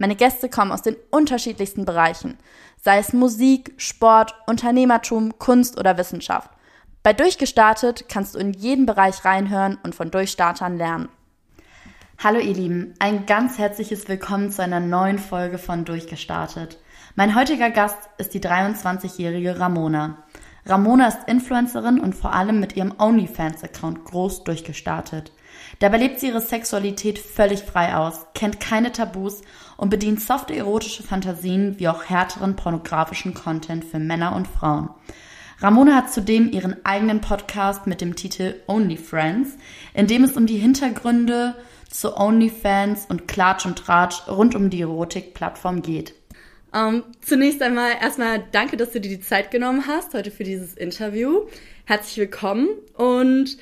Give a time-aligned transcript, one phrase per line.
[0.00, 2.38] Meine Gäste kommen aus den unterschiedlichsten Bereichen,
[2.82, 6.50] sei es Musik, Sport, Unternehmertum, Kunst oder Wissenschaft.
[7.02, 11.10] Bei Durchgestartet kannst du in jeden Bereich reinhören und von Durchstartern lernen.
[12.16, 16.78] Hallo ihr Lieben, ein ganz herzliches Willkommen zu einer neuen Folge von Durchgestartet.
[17.14, 20.16] Mein heutiger Gast ist die 23-jährige Ramona.
[20.64, 25.32] Ramona ist Influencerin und vor allem mit ihrem OnlyFans-Account groß durchgestartet.
[25.78, 29.42] Dabei lebt sie ihre Sexualität völlig frei aus, kennt keine Tabus
[29.80, 34.90] und bedient softe erotische Fantasien wie auch härteren pornografischen Content für Männer und Frauen.
[35.58, 39.56] Ramona hat zudem ihren eigenen Podcast mit dem Titel Only Friends,
[39.94, 41.54] in dem es um die Hintergründe
[41.88, 46.14] zu OnlyFans und Klatsch und Tratsch rund um die Erotik-Plattform geht.
[46.72, 50.44] Um, ähm, zunächst einmal erstmal danke, dass du dir die Zeit genommen hast heute für
[50.44, 51.46] dieses Interview.
[51.86, 53.56] Herzlich willkommen und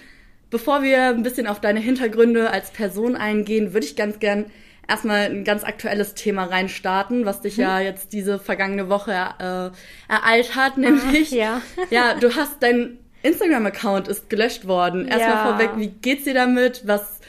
[0.50, 4.46] bevor wir ein bisschen auf deine Hintergründe als Person eingehen, würde ich ganz gern
[4.88, 7.62] erstmal ein ganz aktuelles Thema reinstarten, was dich hm.
[7.62, 11.62] ja jetzt diese vergangene Woche äh, ereilt hat, nämlich Ach, ja.
[11.90, 15.06] ja, du hast dein Instagram-Account ist gelöscht worden.
[15.06, 15.46] Erstmal ja.
[15.46, 16.86] vorweg, wie geht's dir damit?
[16.86, 17.20] Was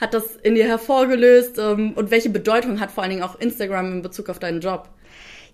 [0.00, 1.58] hat das in dir hervorgelöst?
[1.58, 4.88] Ähm, und welche Bedeutung hat vor allen Dingen auch Instagram in Bezug auf deinen Job?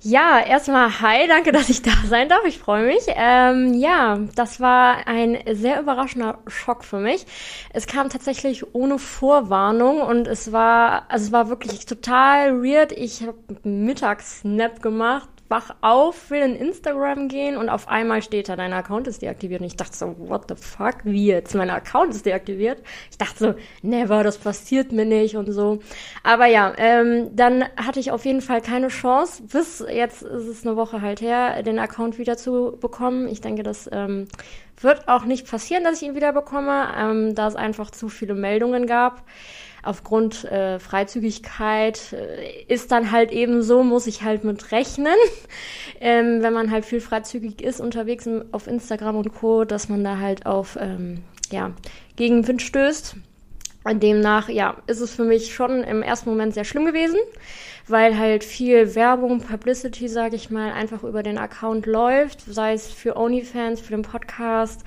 [0.06, 2.44] Ja, erstmal hi, danke, dass ich da sein darf.
[2.44, 3.04] Ich freue mich.
[3.08, 7.24] Ähm, ja, das war ein sehr überraschender Schock für mich.
[7.72, 12.92] Es kam tatsächlich ohne Vorwarnung und es war, also es war wirklich total weird.
[12.92, 18.56] Ich habe Mittagssnap gemacht wach auf, will in Instagram gehen und auf einmal steht da,
[18.56, 19.60] dein Account ist deaktiviert.
[19.60, 21.54] Und ich dachte so, what the fuck, wie jetzt?
[21.54, 22.82] Mein Account ist deaktiviert.
[23.12, 25.78] Ich dachte so, never, das passiert mir nicht und so.
[26.24, 30.66] Aber ja, ähm, dann hatte ich auf jeden Fall keine Chance, bis jetzt ist es
[30.66, 33.28] eine Woche halt her, den Account wieder zu bekommen.
[33.28, 34.26] Ich denke, das ähm,
[34.80, 38.34] wird auch nicht passieren, dass ich ihn wieder bekomme, ähm, da es einfach zu viele
[38.34, 39.22] Meldungen gab
[39.84, 45.14] aufgrund äh, Freizügigkeit äh, ist dann halt eben so, muss ich halt mit rechnen,
[46.00, 50.18] ähm, wenn man halt viel freizügig ist unterwegs auf Instagram und Co., dass man da
[50.18, 51.72] halt auf ähm, ja,
[52.16, 53.16] Gegenwind stößt.
[53.86, 57.18] Und demnach, ja, ist es für mich schon im ersten Moment sehr schlimm gewesen,
[57.86, 62.90] weil halt viel Werbung, Publicity, sage ich mal, einfach über den Account läuft, sei es
[62.90, 64.80] für OnlyFans, für den Podcast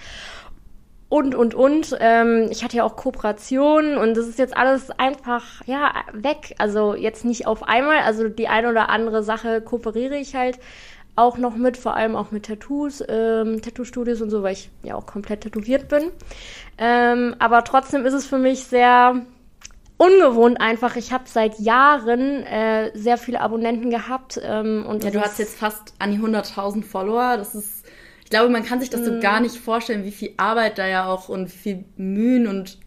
[1.09, 1.95] und, und, und.
[1.99, 6.55] Ähm, ich hatte ja auch Kooperationen und das ist jetzt alles einfach, ja, weg.
[6.57, 7.99] Also jetzt nicht auf einmal.
[7.99, 10.59] Also die eine oder andere Sache kooperiere ich halt
[11.15, 14.95] auch noch mit, vor allem auch mit Tattoos, ähm, Tattoo-Studios und so, weil ich ja
[14.95, 16.11] auch komplett tätowiert bin.
[16.77, 19.25] Ähm, aber trotzdem ist es für mich sehr
[19.97, 20.95] ungewohnt einfach.
[20.95, 24.39] Ich habe seit Jahren äh, sehr viele Abonnenten gehabt.
[24.43, 27.35] Ähm, und ja, du hast jetzt fast an die 100.000 Follower.
[27.37, 27.76] Das ist
[28.27, 29.21] ich glaube, man kann sich das so mhm.
[29.21, 32.77] gar nicht vorstellen, wie viel Arbeit da ja auch und wie viel Mühen und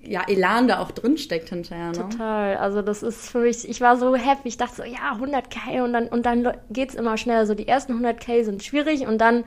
[0.00, 1.92] ja, Elan da auch drin steckt hinterher.
[1.92, 2.08] Ne?
[2.10, 2.56] Total.
[2.56, 4.48] Also das ist für mich, ich war so happy.
[4.48, 7.46] Ich dachte so, ja, 100k und dann, und dann geht's immer schneller.
[7.46, 9.44] So die ersten 100k sind schwierig und dann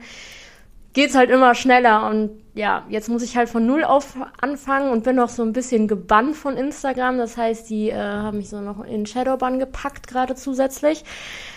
[0.94, 5.02] geht's halt immer schneller und ja, jetzt muss ich halt von null auf anfangen und
[5.02, 7.18] bin noch so ein bisschen gebannt von Instagram.
[7.18, 11.04] Das heißt, die äh, haben mich so noch in Shadowban gepackt, gerade zusätzlich.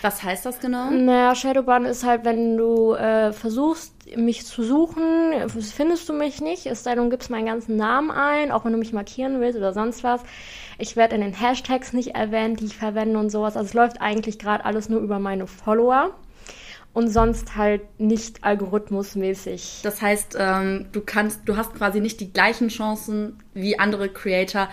[0.01, 0.89] Was heißt das genau?
[0.89, 6.65] Naja, Shadowban ist halt, wenn du äh, versuchst, mich zu suchen, findest du mich nicht,
[6.65, 9.57] es sei denn, du gibst meinen ganzen Namen ein, auch wenn du mich markieren willst
[9.57, 10.21] oder sonst was.
[10.79, 13.55] Ich werde in den Hashtags nicht erwähnt, die ich verwende und sowas.
[13.55, 16.15] Also es läuft eigentlich gerade alles nur über meine Follower
[16.97, 19.81] und sonst halt nicht algorithmusmäßig.
[19.83, 24.67] Das heißt, ähm, du kannst, du hast quasi nicht die gleichen Chancen wie andere Creator.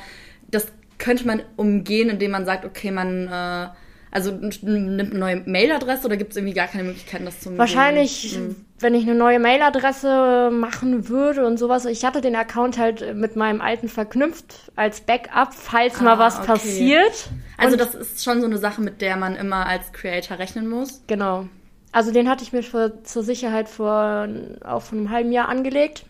[0.51, 3.67] Das könnte man umgehen, indem man sagt, okay, man äh,
[4.11, 7.59] also nimmt eine neue Mailadresse oder gibt es irgendwie gar keine Möglichkeiten, das zu umgehen?
[7.59, 8.57] Wahrscheinlich, mhm.
[8.79, 11.85] wenn ich eine neue Mailadresse machen würde und sowas.
[11.85, 16.39] Ich hatte den Account halt mit meinem alten verknüpft als Backup, falls ah, mal was
[16.39, 16.47] okay.
[16.47, 17.29] passiert.
[17.59, 20.71] Also und das ist schon so eine Sache, mit der man immer als Creator rechnen
[20.71, 21.03] muss.
[21.07, 21.51] Genau.
[21.95, 24.29] Also den hatte ich mir für, zur Sicherheit vor
[24.65, 26.05] auch vor einem halben Jahr angelegt.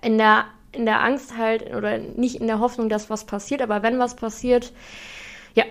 [0.00, 3.82] In der, in der Angst halt, oder nicht in der Hoffnung, dass was passiert, aber
[3.82, 4.72] wenn was passiert,
[5.54, 5.64] ja,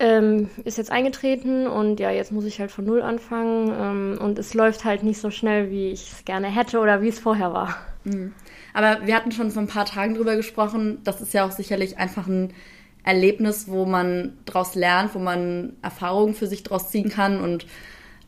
[0.00, 4.40] ähm, ist jetzt eingetreten und ja, jetzt muss ich halt von null anfangen ähm, und
[4.40, 7.52] es läuft halt nicht so schnell, wie ich es gerne hätte oder wie es vorher
[7.52, 7.76] war.
[8.02, 8.34] Mhm.
[8.72, 11.98] Aber wir hatten schon vor ein paar Tagen drüber gesprochen, das ist ja auch sicherlich
[11.98, 12.52] einfach ein
[13.04, 17.66] Erlebnis, wo man daraus lernt, wo man Erfahrungen für sich daraus ziehen kann und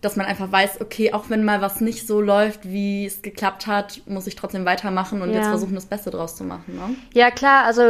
[0.07, 3.67] dass man einfach weiß, okay, auch wenn mal was nicht so läuft, wie es geklappt
[3.67, 5.39] hat, muss ich trotzdem weitermachen und ja.
[5.39, 6.77] jetzt versuchen, das Beste draus zu machen.
[6.77, 6.95] Ne?
[7.13, 7.83] Ja, klar, also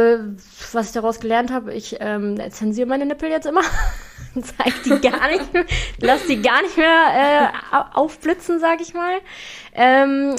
[0.73, 3.61] was ich daraus gelernt habe, ich ähm, zensiere meine Nippel jetzt immer.
[4.41, 5.65] zeig die gar nicht mehr,
[5.99, 9.19] lass die gar nicht mehr äh, aufblitzen, sag ich mal.
[9.73, 10.35] Ähm,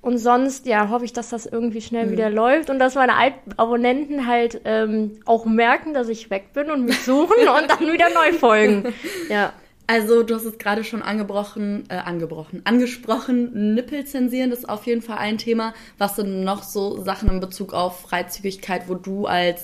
[0.00, 2.12] und sonst, ja, hoffe ich, dass das irgendwie schnell mhm.
[2.12, 6.70] wieder läuft und dass meine alten Abonnenten halt ähm, auch merken, dass ich weg bin
[6.70, 8.94] und mich suchen und dann wieder neu folgen.
[9.28, 9.52] Ja.
[9.90, 13.74] Also, du hast es gerade schon angebrochen, äh, angebrochen, angesprochen.
[13.74, 15.72] Nippel zensieren ist auf jeden Fall ein Thema.
[15.96, 19.62] Was sind noch so Sachen in Bezug auf Freizügigkeit, wo du als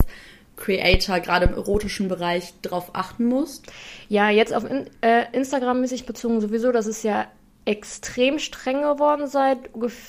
[0.56, 3.66] Creator gerade im erotischen Bereich drauf achten musst?
[4.08, 7.26] Ja, jetzt auf in, äh, Instagram mäßig bezogen sowieso, das ist ja
[7.66, 9.58] extrem streng geworden seit,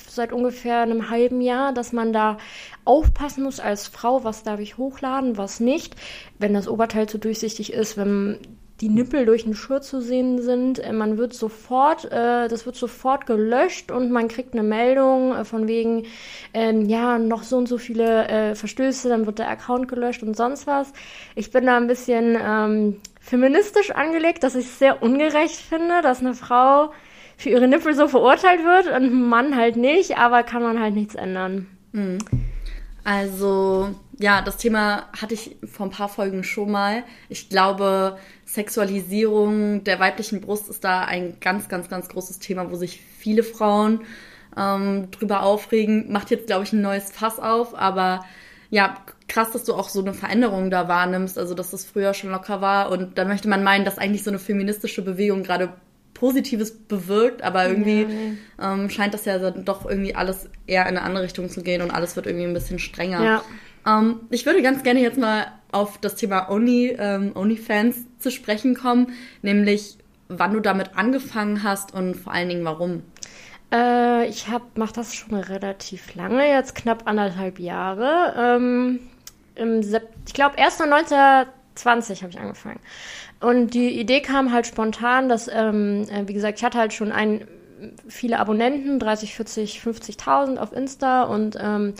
[0.08, 2.38] seit ungefähr einem halben Jahr, dass man da
[2.86, 5.94] aufpassen muss als Frau, was darf ich hochladen, was nicht.
[6.38, 8.38] Wenn das Oberteil zu durchsichtig ist, wenn
[8.80, 10.78] die Nippel durch den Schur zu sehen sind.
[10.78, 15.44] Äh, man wird sofort, äh, das wird sofort gelöscht und man kriegt eine Meldung äh,
[15.44, 16.04] von wegen,
[16.52, 20.36] ähm, ja, noch so und so viele äh, Verstöße, dann wird der Account gelöscht und
[20.36, 20.92] sonst was.
[21.34, 26.20] Ich bin da ein bisschen ähm, feministisch angelegt, dass ich es sehr ungerecht finde, dass
[26.20, 26.92] eine Frau
[27.36, 30.94] für ihre Nippel so verurteilt wird und ein Mann halt nicht, aber kann man halt
[30.94, 31.66] nichts ändern.
[31.92, 32.18] Mhm.
[33.06, 37.04] Also, ja, das Thema hatte ich vor ein paar Folgen schon mal.
[37.28, 42.74] Ich glaube, Sexualisierung der weiblichen Brust ist da ein ganz, ganz, ganz großes Thema, wo
[42.74, 44.00] sich viele Frauen
[44.56, 46.10] ähm, drüber aufregen.
[46.10, 48.24] Macht jetzt, glaube ich, ein neues Fass auf, aber
[48.70, 48.96] ja,
[49.28, 52.60] krass, dass du auch so eine Veränderung da wahrnimmst, also dass das früher schon locker
[52.60, 55.72] war und da möchte man meinen, dass eigentlich so eine feministische Bewegung gerade
[56.16, 58.06] Positives bewirkt, aber irgendwie
[58.58, 61.62] ja, ähm, scheint das ja dann doch irgendwie alles eher in eine andere Richtung zu
[61.62, 63.22] gehen und alles wird irgendwie ein bisschen strenger.
[63.22, 63.42] Ja.
[63.86, 68.74] Ähm, ich würde ganz gerne jetzt mal auf das Thema Only, ähm, OnlyFans zu sprechen
[68.74, 69.98] kommen, nämlich
[70.28, 73.02] wann du damit angefangen hast und vor allen Dingen warum.
[73.70, 78.34] Äh, ich hab, mach das schon relativ lange, jetzt knapp anderthalb Jahre.
[78.38, 79.00] Ähm,
[79.54, 82.80] im ich glaube, erst 1920 habe ich angefangen.
[83.40, 87.12] Und die Idee kam halt spontan, dass, ähm, äh, wie gesagt, ich hatte halt schon
[87.12, 87.46] ein
[88.08, 91.94] viele Abonnenten, 30, 40, 50.000 auf Insta und ähm,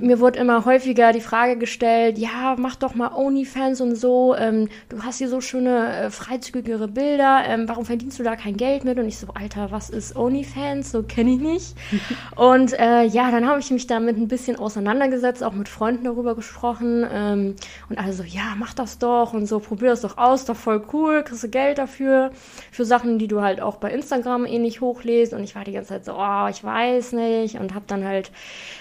[0.00, 4.68] mir wurde immer häufiger die Frage gestellt, ja, mach doch mal OnlyFans und so, ähm,
[4.88, 8.84] du hast hier so schöne, äh, freizügigere Bilder, ähm, warum verdienst du da kein Geld
[8.84, 8.98] mit?
[8.98, 10.90] Und ich so, Alter, was ist OnlyFans?
[10.90, 11.74] So kenne ich nicht.
[12.36, 16.34] und äh, ja, dann habe ich mich damit ein bisschen auseinandergesetzt, auch mit Freunden darüber
[16.34, 17.56] gesprochen ähm,
[17.88, 20.84] und alle so, ja, mach das doch und so, probier das doch aus, doch voll
[20.92, 22.32] cool, kriegst du Geld dafür,
[22.72, 25.90] für Sachen, die du halt auch bei Instagram ähnlich hochlest und ich war die ganze
[25.90, 28.30] Zeit so, oh, ich weiß nicht und habe dann halt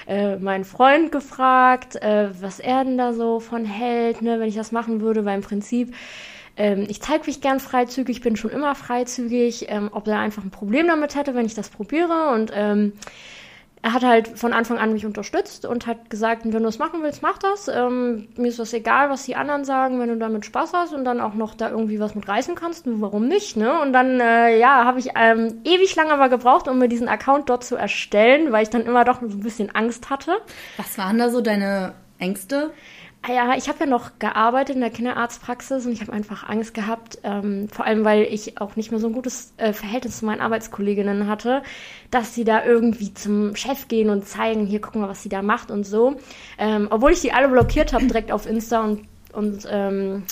[0.08, 4.56] äh, meinen Freund gefragt, äh, was er denn da so von hält, ne, wenn ich
[4.56, 5.94] das machen würde, weil im Prinzip
[6.56, 10.52] ähm, ich zeige mich gern freizügig, bin schon immer freizügig, ähm, ob er einfach ein
[10.52, 12.94] Problem damit hätte, wenn ich das probiere und ähm,
[13.83, 17.03] er hat halt von Anfang an mich unterstützt und hat gesagt, wenn du es machen
[17.03, 17.68] willst, mach das.
[17.68, 21.03] Ähm, mir ist das egal, was die anderen sagen, wenn du damit Spaß hast und
[21.03, 23.81] dann auch noch da irgendwie was mit reißen kannst, warum nicht, ne?
[23.81, 27.50] Und dann, äh, ja, habe ich ähm, ewig lange aber gebraucht, um mir diesen Account
[27.50, 30.38] dort zu erstellen, weil ich dann immer doch so ein bisschen Angst hatte.
[30.77, 32.71] Was waren da so deine Ängste?
[33.25, 36.74] Ah ja, ich habe ja noch gearbeitet in der Kinderarztpraxis und ich habe einfach Angst
[36.74, 40.25] gehabt, ähm, vor allem weil ich auch nicht mehr so ein gutes äh, Verhältnis zu
[40.25, 41.63] meinen Arbeitskolleginnen hatte,
[42.12, 45.42] dass sie da irgendwie zum Chef gehen und zeigen, hier gucken wir, was sie da
[45.42, 46.18] macht und so.
[46.58, 50.24] Ähm, obwohl ich die alle blockiert habe direkt auf Insta und, und ähm,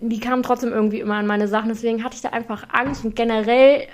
[0.00, 1.68] die kamen trotzdem irgendwie immer an meine Sachen.
[1.68, 3.86] Deswegen hatte ich da einfach Angst und generell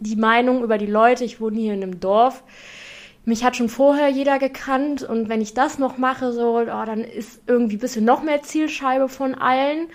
[0.00, 1.24] die Meinung über die Leute.
[1.24, 2.42] Ich wohne hier in einem Dorf
[3.24, 7.00] mich hat schon vorher jeder gekannt und wenn ich das noch mache, so, oh, dann
[7.00, 9.88] ist irgendwie ein bisschen noch mehr Zielscheibe von allen.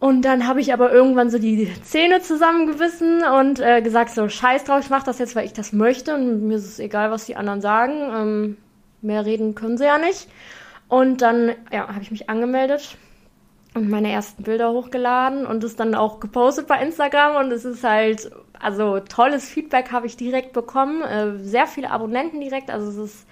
[0.00, 4.62] Und dann habe ich aber irgendwann so die Zähne zusammengewissen und äh, gesagt so, scheiß
[4.62, 7.26] drauf, ich mache das jetzt, weil ich das möchte und mir ist es egal, was
[7.26, 7.94] die anderen sagen.
[8.14, 8.56] Ähm,
[9.02, 10.28] mehr reden können sie ja nicht.
[10.86, 12.96] Und dann, ja, habe ich mich angemeldet
[13.74, 17.82] und meine ersten Bilder hochgeladen und es dann auch gepostet bei Instagram und es ist
[17.82, 22.96] halt also tolles Feedback habe ich direkt bekommen, äh, sehr viele Abonnenten direkt, also es
[23.12, 23.26] ist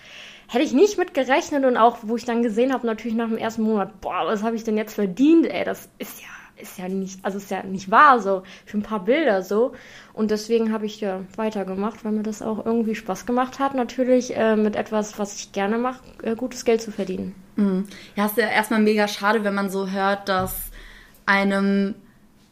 [0.48, 3.36] hätte ich nicht mit gerechnet und auch wo ich dann gesehen habe natürlich nach dem
[3.38, 6.28] ersten Monat, boah, was habe ich denn jetzt verdient, ey, das ist ja
[6.58, 9.72] ist ja nicht, also ist ja nicht wahr so für ein paar Bilder so
[10.14, 14.34] und deswegen habe ich ja weitergemacht, weil mir das auch irgendwie Spaß gemacht hat, natürlich
[14.36, 17.34] äh, mit etwas, was ich gerne mache, äh, gutes Geld zu verdienen.
[17.56, 17.86] Mhm.
[18.14, 20.70] Ja, ist ja erstmal mega schade, wenn man so hört, dass
[21.26, 21.94] einem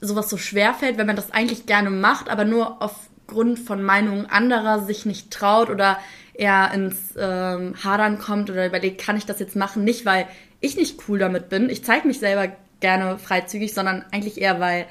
[0.06, 4.26] sowas so schwer fällt, wenn man das eigentlich gerne macht, aber nur aufgrund von Meinungen
[4.26, 5.98] anderer sich nicht traut oder
[6.34, 9.84] eher ins ähm, Hadern kommt oder überlegt, kann ich das jetzt machen?
[9.84, 10.26] Nicht, weil
[10.60, 11.68] ich nicht cool damit bin.
[11.68, 12.48] Ich zeige mich selber
[12.80, 14.86] gerne freizügig, sondern eigentlich eher, weil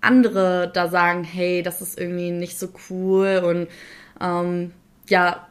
[0.00, 3.68] andere da sagen, hey, das ist irgendwie nicht so cool und
[4.20, 4.72] ähm,
[5.08, 5.48] ja,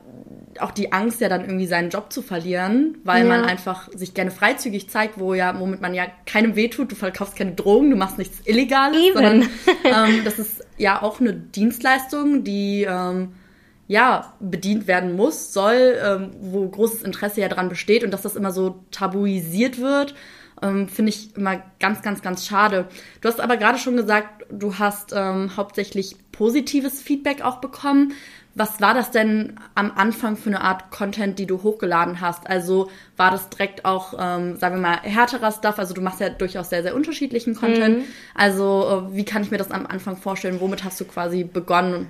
[0.60, 3.30] auch die Angst ja dann irgendwie seinen Job zu verlieren, weil ja.
[3.30, 7.36] man einfach sich gerne freizügig zeigt, wo ja, womit man ja keinem wehtut, du verkaufst
[7.36, 9.14] keine Drogen, du machst nichts Illegales, Even.
[9.14, 9.50] sondern
[9.84, 13.34] ähm, das ist ja auch eine Dienstleistung, die ähm,
[13.88, 18.36] ja, bedient werden muss, soll, ähm, wo großes Interesse ja dran besteht und dass das
[18.36, 20.16] immer so tabuisiert wird,
[20.62, 22.88] ähm, finde ich immer ganz, ganz, ganz schade.
[23.22, 28.14] Du hast aber gerade schon gesagt, du hast ähm, hauptsächlich positives Feedback auch bekommen.
[28.56, 32.48] Was war das denn am Anfang für eine Art Content, die du hochgeladen hast?
[32.48, 35.80] Also war das direkt auch, ähm, sagen wir mal, härterer Stuff?
[35.80, 38.00] Also du machst ja durchaus sehr, sehr unterschiedlichen Content.
[38.00, 38.04] Mhm.
[38.36, 40.62] Also äh, wie kann ich mir das am Anfang vorstellen?
[40.62, 42.08] Womit hast du quasi begonnen?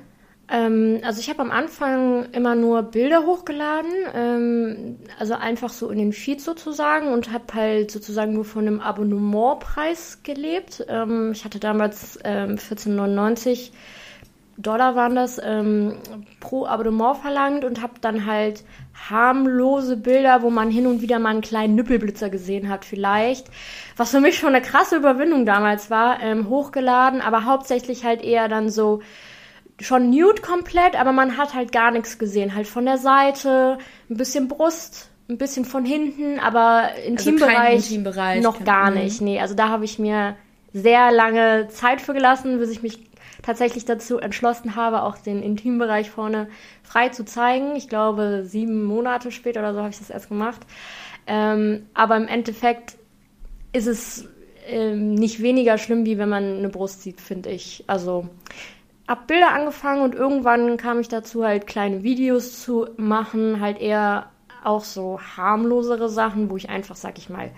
[0.50, 5.98] Ähm, also ich habe am Anfang immer nur Bilder hochgeladen, ähm, also einfach so in
[5.98, 10.86] den Feed sozusagen und habe halt sozusagen nur von einem Abonnementpreis gelebt.
[10.90, 13.72] Ähm, ich hatte damals 14,99 ähm,
[14.58, 15.96] Dollar waren das ähm,
[16.40, 18.64] pro Abonnement verlangt und habe dann halt
[19.10, 23.48] harmlose Bilder, wo man hin und wieder mal einen kleinen Nüppelblitzer gesehen hat vielleicht,
[23.98, 28.48] was für mich schon eine krasse Überwindung damals war, ähm, hochgeladen, aber hauptsächlich halt eher
[28.48, 29.02] dann so
[29.80, 32.56] schon nude komplett, aber man hat halt gar nichts gesehen.
[32.56, 33.80] Halt von der Seite,
[34.10, 38.98] ein bisschen Brust, ein bisschen von hinten, aber Intimbereich, also Intimbereich noch gar mhm.
[38.98, 39.22] nicht.
[39.22, 40.36] Nee, also da habe ich mir
[40.74, 43.00] sehr lange Zeit für gelassen, bis ich mich
[43.44, 46.48] tatsächlich dazu entschlossen habe, auch den Intimbereich vorne
[46.82, 47.76] frei zu zeigen.
[47.76, 50.62] Ich glaube, sieben Monate später oder so habe ich das erst gemacht.
[51.28, 52.98] Ähm, aber im Endeffekt
[53.74, 54.28] ist es
[54.68, 57.84] ähm, nicht weniger schlimm, wie wenn man eine Brust sieht, finde ich.
[57.88, 58.30] Also
[59.08, 64.28] ab Bilder angefangen und irgendwann kam ich dazu, halt kleine Videos zu machen, halt eher
[64.64, 67.52] auch so harmlosere Sachen, wo ich einfach, sag ich mal,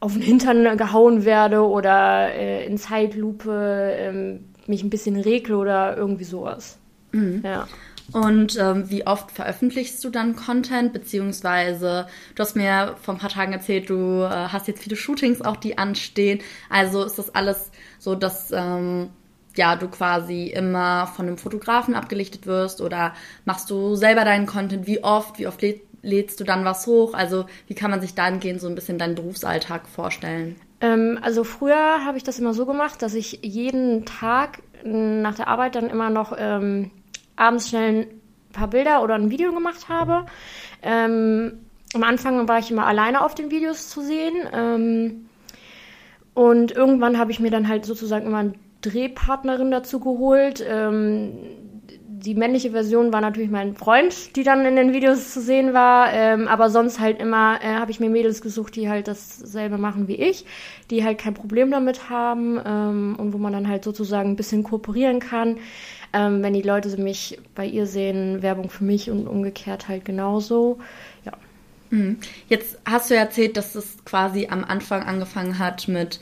[0.00, 5.96] auf den Hintern gehauen werde oder äh, in Zeitlupe ähm, mich ein bisschen regle oder
[5.96, 6.78] irgendwie sowas.
[7.12, 7.42] Mhm.
[7.44, 7.68] Ja.
[8.12, 10.92] Und ähm, wie oft veröffentlichst du dann Content?
[10.92, 15.42] Beziehungsweise, du hast mir vor ein paar Tagen erzählt, du äh, hast jetzt viele Shootings
[15.42, 16.40] auch, die anstehen.
[16.68, 19.10] Also ist das alles so, dass ähm,
[19.56, 24.86] ja, du quasi immer von einem Fotografen abgelichtet wirst oder machst du selber deinen Content?
[24.86, 25.38] Wie oft?
[25.38, 27.12] Wie oft läd lädst du dann was hoch?
[27.12, 30.56] Also wie kann man sich dahingehend so ein bisschen deinen Berufsalltag vorstellen?
[30.80, 35.48] Ähm, also früher habe ich das immer so gemacht, dass ich jeden Tag nach der
[35.48, 36.90] Arbeit dann immer noch ähm,
[37.36, 40.26] abends schnell ein paar Bilder oder ein Video gemacht habe.
[40.82, 41.60] Ähm,
[41.94, 44.34] am Anfang war ich immer alleine auf den Videos zu sehen.
[44.52, 45.26] Ähm,
[46.34, 50.64] und irgendwann habe ich mir dann halt sozusagen immer ein Drehpartnerin dazu geholt.
[52.22, 56.12] Die männliche Version war natürlich mein Freund, die dann in den Videos zu sehen war.
[56.12, 60.06] Ähm, aber sonst halt immer äh, habe ich mir Mädels gesucht, die halt dasselbe machen
[60.08, 60.44] wie ich,
[60.90, 64.62] die halt kein Problem damit haben ähm, und wo man dann halt sozusagen ein bisschen
[64.62, 65.58] kooperieren kann.
[66.12, 70.78] Ähm, wenn die Leute mich bei ihr sehen, Werbung für mich und umgekehrt halt genauso.
[71.24, 71.32] Ja.
[71.90, 72.18] Mhm.
[72.48, 76.20] Jetzt hast du erzählt, dass es quasi am Anfang angefangen hat mit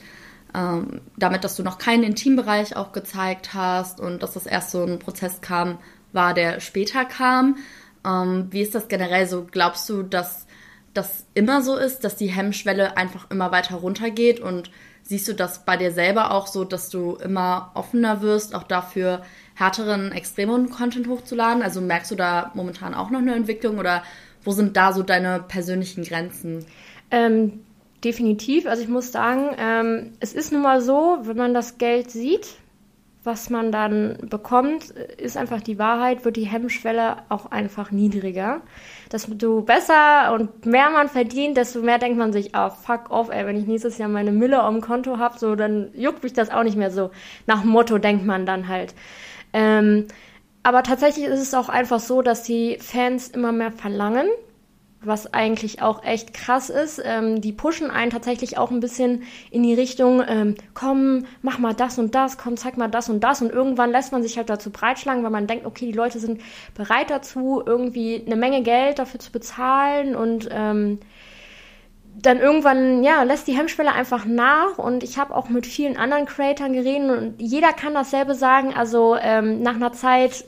[0.55, 4.83] ähm, damit, dass du noch keinen Intimbereich auch gezeigt hast und dass das erst so
[4.83, 5.77] ein Prozess kam,
[6.11, 7.57] war, der später kam.
[8.05, 9.47] Ähm, wie ist das generell so?
[9.49, 10.47] Glaubst du, dass
[10.93, 14.71] das immer so ist, dass die Hemmschwelle einfach immer weiter runtergeht und
[15.03, 19.21] siehst du das bei dir selber auch so, dass du immer offener wirst, auch dafür
[19.55, 21.61] härteren, extremeren Content hochzuladen?
[21.61, 24.03] Also merkst du da momentan auch noch eine Entwicklung oder
[24.43, 26.65] wo sind da so deine persönlichen Grenzen?
[27.11, 27.61] Ähm,
[28.03, 28.65] Definitiv.
[28.65, 32.47] Also ich muss sagen, ähm, es ist nun mal so, wenn man das Geld sieht,
[33.25, 38.61] was man dann bekommt, ist einfach die Wahrheit, wird die Hemmschwelle auch einfach niedriger.
[39.11, 43.29] Desto besser und mehr man verdient, desto mehr denkt man sich, ah, oh, fuck off,
[43.29, 46.31] ey, wenn ich nächstes Jahr meine Mille auf dem Konto habe, so, dann juckt mich
[46.31, 47.11] das auch nicht mehr so.
[47.45, 48.95] Nach Motto denkt man dann halt.
[49.51, 50.07] Ähm,
[50.63, 54.27] aber tatsächlich ist es auch einfach so, dass die Fans immer mehr verlangen
[55.01, 57.01] was eigentlich auch echt krass ist.
[57.03, 61.73] Ähm, die pushen einen tatsächlich auch ein bisschen in die Richtung, ähm, komm, mach mal
[61.73, 63.41] das und das, komm, zeig mal das und das.
[63.41, 66.41] Und irgendwann lässt man sich halt dazu breitschlagen, weil man denkt, okay, die Leute sind
[66.75, 70.99] bereit dazu, irgendwie eine Menge Geld dafür zu bezahlen und ähm,
[72.21, 76.25] dann irgendwann, ja, lässt die Hemmschwelle einfach nach und ich habe auch mit vielen anderen
[76.25, 78.73] Creatoren geredet und jeder kann dasselbe sagen.
[78.73, 80.43] Also ähm, nach einer Zeit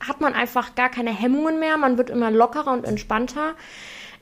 [0.00, 3.54] hat man einfach gar keine Hemmungen mehr, man wird immer lockerer und entspannter.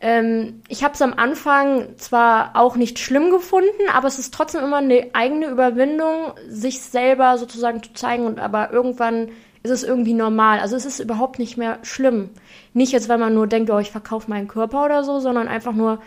[0.00, 4.62] Ähm, ich habe es am Anfang zwar auch nicht schlimm gefunden, aber es ist trotzdem
[4.62, 9.30] immer eine eigene Überwindung, sich selber sozusagen zu zeigen und aber irgendwann
[9.62, 10.60] ist es irgendwie normal.
[10.60, 12.30] Also es ist überhaupt nicht mehr schlimm.
[12.74, 15.72] Nicht jetzt, weil man nur denkt, oh, ich verkaufe meinen Körper oder so, sondern einfach
[15.72, 16.00] nur,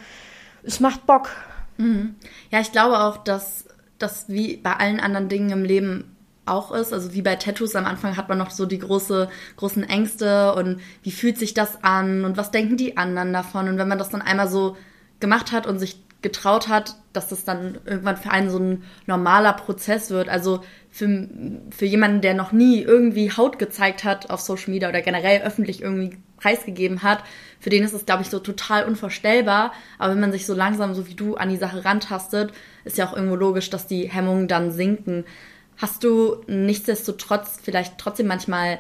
[0.64, 1.30] es macht Bock.
[1.78, 2.16] Mhm.
[2.50, 3.66] Ja, ich glaube auch, dass
[3.98, 6.16] das wie bei allen anderen Dingen im Leben
[6.52, 6.94] auch ist.
[6.94, 10.80] Also wie bei Tattoos am Anfang hat man noch so die große, großen Ängste und
[11.04, 13.68] wie fühlt sich das an und was denken die anderen davon.
[13.68, 14.78] Und wenn man das dann einmal so
[15.20, 19.54] gemacht hat und sich getraut hat, dass das dann irgendwann für einen so ein normaler
[19.54, 20.30] Prozess wird.
[20.30, 21.28] Also für,
[21.72, 25.82] für jemanden, der noch nie irgendwie Haut gezeigt hat auf Social Media oder generell öffentlich
[25.82, 27.24] irgendwie preisgegeben hat,
[27.60, 29.74] für den ist es, glaube ich, so total unvorstellbar.
[29.98, 32.52] Aber wenn man sich so langsam, so wie du, an die Sache rantastet,
[32.84, 35.26] ist ja auch irgendwo logisch, dass die Hemmungen dann sinken.
[35.82, 38.78] Hast du nichtsdestotrotz vielleicht trotzdem manchmal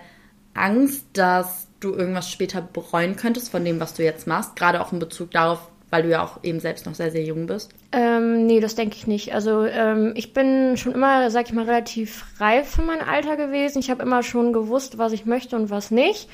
[0.53, 4.55] Angst, dass du irgendwas später bereuen könntest von dem, was du jetzt machst?
[4.55, 7.48] Gerade auch in Bezug darauf, weil du ja auch eben selbst noch sehr, sehr jung
[7.48, 7.72] bist?
[7.91, 9.34] Ähm, nee, das denke ich nicht.
[9.34, 13.79] Also ähm, ich bin schon immer, sag ich mal, relativ reif für mein Alter gewesen.
[13.79, 16.29] Ich habe immer schon gewusst, was ich möchte und was nicht.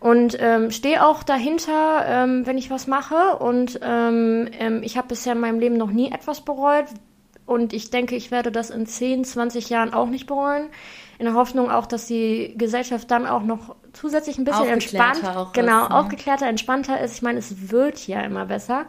[0.00, 3.36] Und ähm, stehe auch dahinter, ähm, wenn ich was mache.
[3.38, 6.86] Und ähm, ähm, ich habe bisher in meinem Leben noch nie etwas bereut.
[7.48, 10.66] Und ich denke, ich werde das in 10, 20 Jahren auch nicht bereuen.
[11.18, 15.22] In der Hoffnung auch, dass die Gesellschaft dann auch noch zusätzlich ein bisschen entspannt,
[15.54, 15.94] genau, ist, ne?
[15.94, 17.14] aufgeklärter, entspannter ist.
[17.14, 18.84] Ich meine, es wird ja immer besser.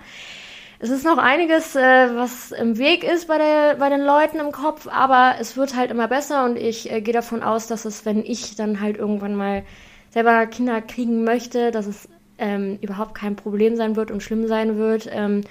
[0.80, 4.51] Es ist noch einiges, äh, was im Weg ist bei, der, bei den Leuten im
[4.51, 8.06] Kopf, aber es wird halt immer besser und ich äh, gehe davon aus, dass es,
[8.06, 9.63] wenn ich dann halt irgendwann mal
[10.10, 14.78] selber Kinder kriegen möchte, dass es ähm, überhaupt kein Problem sein wird und schlimm sein
[14.78, 15.08] wird.
[15.12, 15.42] Ähm,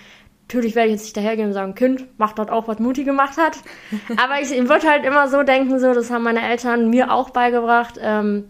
[0.48, 3.36] natürlich werde ich jetzt nicht dahergehen und sagen, Kind, mach dort auch, was Mutti gemacht
[3.36, 3.58] hat.
[4.16, 7.30] Aber ich, ich würde halt immer so denken, so, das haben meine Eltern mir auch
[7.30, 7.96] beigebracht.
[8.00, 8.44] Ähm,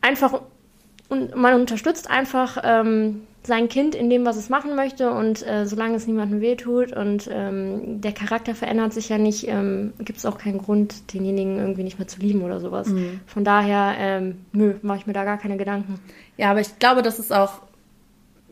[0.00, 0.40] einfach,
[1.10, 5.66] und man unterstützt einfach ähm, sein Kind in dem, was es machen möchte und äh,
[5.66, 10.24] solange es niemandem wehtut und ähm, der Charakter verändert sich ja nicht, ähm, gibt es
[10.24, 12.88] auch keinen Grund, denjenigen irgendwie nicht mehr zu lieben oder sowas.
[12.88, 13.20] Mhm.
[13.26, 16.00] Von daher, ähm, nö, mache ich mir da gar keine Gedanken.
[16.38, 17.60] Ja, aber ich glaube, das ist auch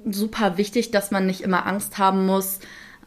[0.04, 2.60] super wichtig, dass man nicht immer Angst haben muss,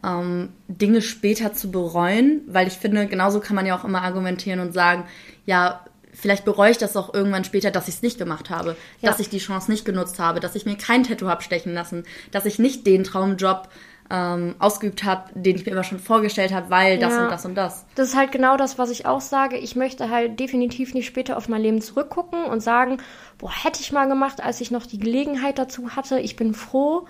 [0.04, 4.60] ähm, Dinge später zu bereuen, weil ich finde, genauso kann man ja auch immer argumentieren
[4.60, 5.06] und sagen,
[5.46, 9.10] ja, vielleicht bereue ich das auch irgendwann später, dass ich es nicht gemacht habe, ja.
[9.10, 12.06] dass ich die Chance nicht genutzt habe, dass ich mir kein Tattoo habe stechen lassen,
[12.32, 13.70] dass ich nicht den Traumjob
[14.10, 17.24] ähm, ausgeübt habe, den ich mir immer schon vorgestellt habe, weil das ja.
[17.24, 17.86] und das und das.
[17.96, 19.58] Das ist halt genau das, was ich auch sage.
[19.58, 22.98] Ich möchte halt definitiv nicht später auf mein Leben zurückgucken und sagen,
[23.38, 26.20] boah, hätte ich mal gemacht, als ich noch die Gelegenheit dazu hatte.
[26.20, 27.08] Ich bin froh,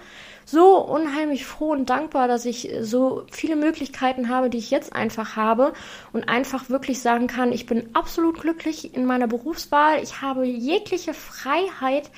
[0.50, 5.36] so unheimlich froh und dankbar, dass ich so viele Möglichkeiten habe, die ich jetzt einfach
[5.36, 5.74] habe
[6.14, 10.02] und einfach wirklich sagen kann, ich bin absolut glücklich in meiner Berufswahl.
[10.02, 12.10] Ich habe jegliche Freiheit,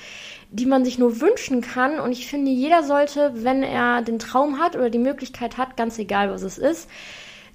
[0.52, 1.98] die man sich nur wünschen kann.
[1.98, 5.98] Und ich finde, jeder sollte, wenn er den Traum hat oder die Möglichkeit hat, ganz
[5.98, 6.88] egal was es ist,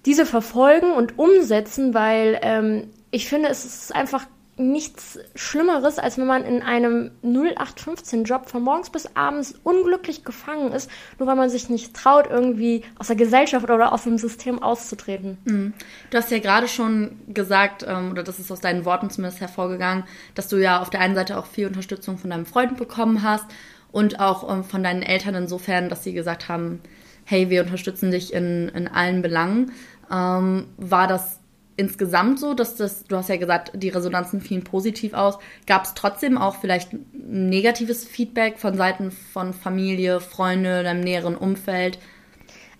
[0.05, 4.25] diese verfolgen und umsetzen, weil ähm, ich finde, es ist einfach
[4.58, 10.89] nichts Schlimmeres, als wenn man in einem 0815-Job von morgens bis abends unglücklich gefangen ist,
[11.20, 15.38] nur weil man sich nicht traut, irgendwie aus der Gesellschaft oder aus dem System auszutreten.
[15.44, 15.74] Mhm.
[16.10, 20.06] Du hast ja gerade schon gesagt, ähm, oder das ist aus deinen Worten zumindest hervorgegangen,
[20.36, 23.46] dass du ja auf der einen Seite auch viel Unterstützung von deinem Freund bekommen hast
[23.91, 26.82] und auch ähm, von deinen Eltern insofern, dass sie gesagt haben,
[27.26, 29.72] hey, wir unterstützen dich in, in allen Belangen.
[30.12, 31.39] Ähm, war das
[31.77, 35.38] insgesamt so, dass das, du hast ja gesagt, die Resonanzen fielen positiv aus.
[35.67, 41.99] Gab es trotzdem auch vielleicht negatives Feedback von Seiten von Familie, Freunde, deinem näheren Umfeld?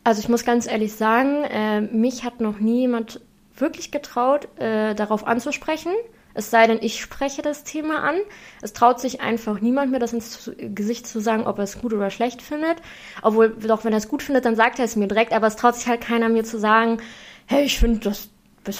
[0.03, 3.21] Also ich muss ganz ehrlich sagen, äh, mich hat noch nie jemand
[3.58, 5.91] wirklich getraut, äh, darauf anzusprechen.
[6.36, 8.15] Es sei denn, ich spreche das Thema an.
[8.62, 11.93] Es traut sich einfach niemand mir das ins Gesicht zu sagen, ob er es gut
[11.93, 12.77] oder schlecht findet.
[13.21, 15.31] Obwohl, doch wenn er es gut findet, dann sagt er es mir direkt.
[15.31, 16.97] Aber es traut sich halt keiner mir zu sagen,
[17.45, 18.29] hey, ich finde das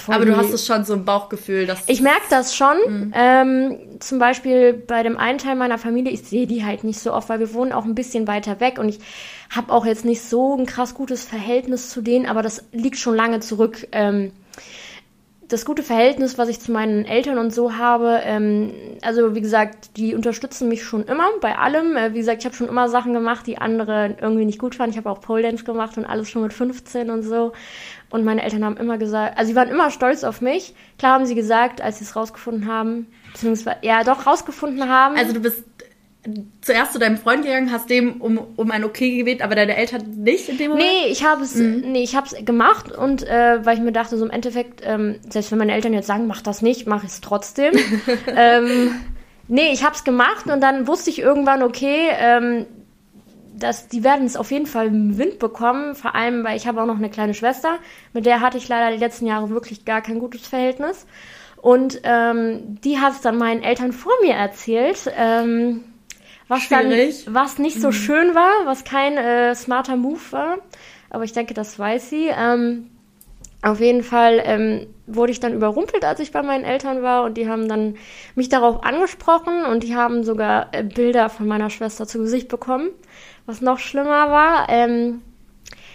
[0.06, 1.82] aber du hast es schon so ein Bauchgefühl, dass.
[1.86, 2.76] Ich merke das schon.
[2.86, 3.12] Mhm.
[3.14, 7.12] Ähm, zum Beispiel bei dem einen Teil meiner Familie, ich sehe die halt nicht so
[7.12, 8.98] oft, weil wir wohnen auch ein bisschen weiter weg und ich
[9.54, 13.14] habe auch jetzt nicht so ein krass gutes Verhältnis zu denen, aber das liegt schon
[13.14, 13.86] lange zurück.
[13.92, 14.32] Ähm,
[15.48, 19.96] das gute Verhältnis, was ich zu meinen Eltern und so habe, ähm, also wie gesagt,
[19.96, 21.96] die unterstützen mich schon immer bei allem.
[21.96, 24.92] Äh, wie gesagt, ich habe schon immer Sachen gemacht, die andere irgendwie nicht gut fanden.
[24.92, 27.52] Ich habe auch Pole Dance gemacht und alles schon mit 15 und so.
[28.10, 30.74] Und meine Eltern haben immer gesagt, also sie waren immer stolz auf mich.
[30.98, 35.16] Klar haben sie gesagt, als sie es rausgefunden haben, beziehungsweise, ja, doch rausgefunden haben.
[35.16, 35.64] Also du bist
[36.60, 40.02] zuerst zu deinem Freund gegangen, hast dem um, um ein Okay gewählt, aber deine Eltern
[40.22, 40.86] nicht in dem Moment?
[40.86, 41.84] Nee, ich habe es mhm.
[41.92, 45.58] nee, ich gemacht und äh, weil ich mir dachte, so im Endeffekt, ähm, selbst wenn
[45.58, 47.74] meine Eltern jetzt sagen, mach das nicht, mache ich es trotzdem.
[48.36, 48.94] ähm,
[49.48, 52.66] nee, ich habe es gemacht und dann wusste ich irgendwann, okay, ähm,
[53.58, 56.82] dass die werden es auf jeden Fall im Wind bekommen, vor allem, weil ich habe
[56.82, 57.78] auch noch eine kleine Schwester,
[58.12, 61.06] mit der hatte ich leider die letzten Jahre wirklich gar kein gutes Verhältnis.
[61.56, 65.82] Und ähm, die hat es dann meinen Eltern vor mir erzählt, ähm,
[66.48, 67.24] was Schwierig.
[67.24, 67.92] dann was nicht so mhm.
[67.92, 70.58] schön war, was kein äh, smarter Move war.
[71.10, 72.28] aber ich denke, das weiß sie.
[72.28, 72.90] Ähm,
[73.62, 77.36] auf jeden Fall ähm, wurde ich dann überrumpelt, als ich bei meinen Eltern war und
[77.36, 77.96] die haben dann
[78.34, 82.90] mich darauf angesprochen und die haben sogar äh, Bilder von meiner Schwester zu Gesicht bekommen,
[83.44, 84.68] was noch schlimmer war.
[84.68, 85.22] Ähm,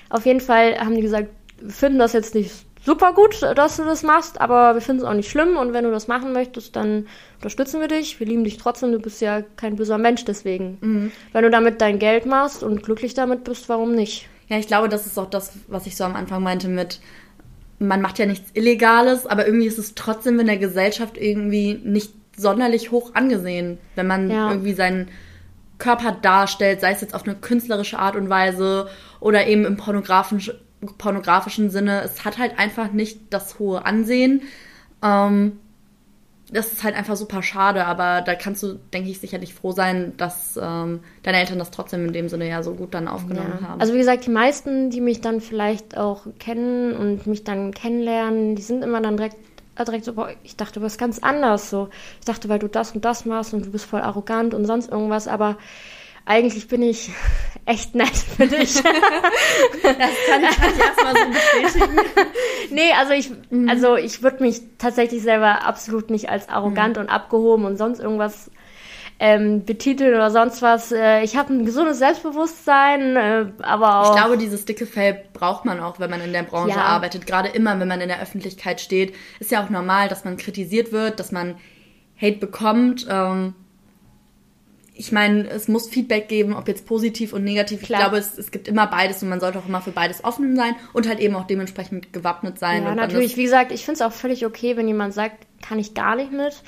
[0.10, 3.84] auf jeden Fall haben die gesagt, wir finden das jetzt nicht super gut, dass du
[3.84, 6.76] das machst, aber wir finden es auch nicht schlimm und wenn du das machen möchtest,
[6.76, 8.20] dann unterstützen wir dich.
[8.20, 10.78] Wir lieben dich trotzdem, du bist ja kein böser Mensch deswegen.
[10.82, 11.12] Mhm.
[11.32, 14.28] Wenn du damit dein Geld machst und glücklich damit bist, warum nicht?
[14.48, 17.00] Ja, ich glaube, das ist auch das, was ich so am Anfang meinte mit,
[17.80, 22.14] man macht ja nichts Illegales, aber irgendwie ist es trotzdem in der Gesellschaft irgendwie nicht
[22.38, 24.50] sonderlich hoch angesehen, wenn man ja.
[24.52, 25.10] irgendwie seinen
[25.78, 28.88] Körper darstellt, sei es jetzt auf eine künstlerische Art und Weise
[29.20, 30.54] oder eben im pornografischen
[30.98, 32.02] pornografischen Sinne.
[32.04, 34.42] Es hat halt einfach nicht das hohe Ansehen.
[35.04, 35.60] Ähm,
[36.52, 40.14] das ist halt einfach super schade, aber da kannst du, denke ich, sicherlich froh sein,
[40.18, 43.68] dass ähm, deine Eltern das trotzdem in dem Sinne ja so gut dann aufgenommen ja.
[43.70, 43.80] haben.
[43.80, 48.56] Also wie gesagt, die meisten, die mich dann vielleicht auch kennen und mich dann kennenlernen,
[48.56, 49.38] die sind immer dann direkt,
[49.78, 51.88] äh, direkt so, boah, ich dachte, du bist ganz anders so.
[52.20, 54.92] Ich dachte, weil du das und das machst und du bist voll arrogant und sonst
[54.92, 55.58] irgendwas, aber
[56.26, 57.12] eigentlich bin ich
[57.66, 58.76] echt nett für dich.
[58.76, 62.00] das kann ich, erstmal so bestätigen.
[62.72, 63.70] nee, also ich, mhm.
[63.70, 67.04] also ich würde mich tatsächlich selber absolut nicht als arrogant mhm.
[67.04, 68.52] und abgehoben und sonst irgendwas
[69.20, 70.92] ähm, betiteln oder sonst was.
[70.92, 74.16] Äh, ich habe ein gesundes Selbstbewusstsein, äh, aber auch.
[74.16, 76.84] Ich glaube, dieses dicke Fell braucht man auch, wenn man in der Branche ja.
[76.84, 77.28] arbeitet.
[77.28, 79.14] Gerade immer, wenn man in der Öffentlichkeit steht.
[79.40, 81.56] Ist ja auch normal, dass man kritisiert wird, dass man
[82.20, 83.06] Hate bekommt.
[83.08, 83.54] Ähm,
[84.94, 87.82] ich meine, es muss Feedback geben, ob jetzt positiv und negativ.
[87.82, 88.00] Klar.
[88.00, 90.56] Ich glaube, es, es gibt immer beides und man sollte auch immer für beides offen
[90.56, 92.84] sein und halt eben auch dementsprechend gewappnet sein.
[92.84, 93.38] Ja, natürlich.
[93.38, 96.32] Wie gesagt, ich finde es auch völlig okay, wenn jemand sagt, kann ich gar nicht
[96.32, 96.62] mit.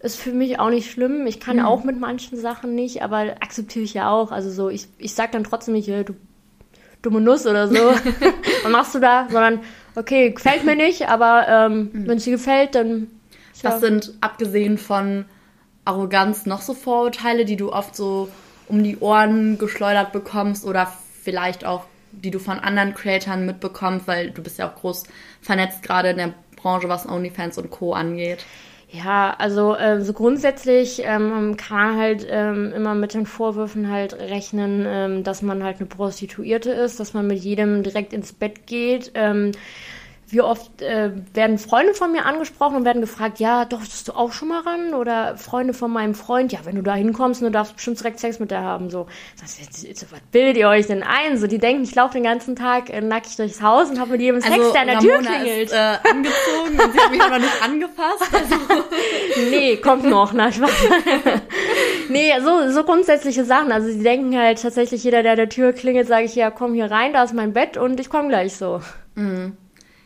[0.00, 1.26] Ist für mich auch nicht schlimm.
[1.26, 1.64] Ich kann mhm.
[1.64, 4.30] auch mit manchen Sachen nicht, aber akzeptiere ich ja auch.
[4.30, 6.14] Also so, ich, ich sag dann trotzdem nicht, du
[7.00, 7.74] dumme Nuss oder so.
[8.62, 9.26] Was machst du da?
[9.30, 9.60] Sondern,
[9.96, 12.08] okay, gefällt mir nicht, aber ähm, mhm.
[12.08, 13.08] wenn es dir gefällt, dann.
[13.62, 15.24] Was sind, abgesehen von
[15.84, 18.28] Arroganz noch so Vorurteile, die du oft so
[18.68, 20.90] um die Ohren geschleudert bekommst oder
[21.22, 25.04] vielleicht auch, die du von anderen Creatoren mitbekommst, weil du bist ja auch groß
[25.42, 27.92] vernetzt gerade in der Branche, was OnlyFans und Co.
[27.92, 28.44] angeht.
[28.90, 34.14] Ja, also äh, so grundsätzlich ähm, kann man halt ähm, immer mit den Vorwürfen halt
[34.14, 38.68] rechnen, ähm, dass man halt eine Prostituierte ist, dass man mit jedem direkt ins Bett
[38.68, 39.10] geht.
[39.14, 39.50] Ähm,
[40.34, 44.32] wie oft äh, werden Freunde von mir angesprochen und werden gefragt, ja, durftest du auch
[44.32, 44.92] schon mal ran?
[44.92, 48.40] Oder Freunde von meinem Freund, ja, wenn du da hinkommst, du darfst bestimmt direkt Sex
[48.40, 48.90] mit der haben.
[48.90, 49.06] So,
[49.40, 51.38] das, jetzt, was bildet ihr euch denn ein?
[51.38, 54.20] So, die denken, ich laufe den ganzen Tag äh, nackig durchs Haus und habe mit
[54.20, 55.70] jedem also, Sex, der an der Tür klingelt.
[55.70, 58.34] Ist, äh, angezogen und sie hat mich noch nicht angefasst.
[58.34, 58.54] Also.
[59.50, 60.70] nee, kommt noch, na, Spaß.
[62.08, 63.70] nee, so, so grundsätzliche Sachen.
[63.70, 66.74] Also die denken halt tatsächlich, jeder, der an der Tür klingelt, sage ich, ja, komm
[66.74, 68.80] hier rein, da ist mein Bett und ich komme gleich so.
[69.14, 69.56] Mhm.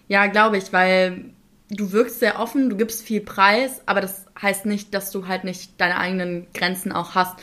[0.09, 1.27] Ja, glaube ich, weil
[1.71, 5.45] du wirkst sehr offen, du gibst viel Preis, aber das heißt nicht, dass du halt
[5.45, 7.39] nicht deine eigenen Grenzen auch hast.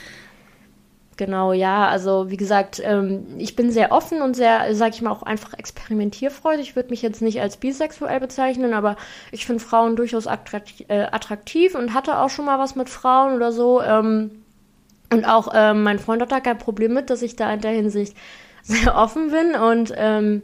[1.17, 1.87] Genau, ja.
[1.87, 5.53] Also wie gesagt, ähm, ich bin sehr offen und sehr, sag ich mal, auch einfach
[5.53, 6.69] experimentierfreudig.
[6.69, 8.97] Ich würde mich jetzt nicht als bisexuell bezeichnen, aber
[9.31, 13.35] ich finde Frauen durchaus attraktiv, äh, attraktiv und hatte auch schon mal was mit Frauen
[13.35, 13.81] oder so.
[13.81, 14.43] Ähm,
[15.13, 17.71] und auch ähm, mein Freund hat da kein Problem mit, dass ich da in der
[17.71, 18.17] Hinsicht
[18.63, 20.41] sehr offen bin und ähm,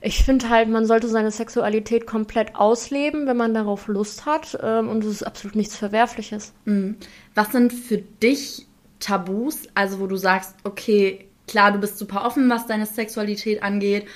[0.00, 4.58] ich finde halt, man sollte seine Sexualität komplett ausleben, wenn man darauf Lust hat.
[4.62, 6.52] Ähm, und es ist absolut nichts Verwerfliches.
[6.64, 6.96] Mhm.
[7.34, 8.66] Was sind für dich
[9.00, 9.68] Tabus?
[9.74, 14.06] Also, wo du sagst, okay, klar, du bist super offen, was deine Sexualität angeht,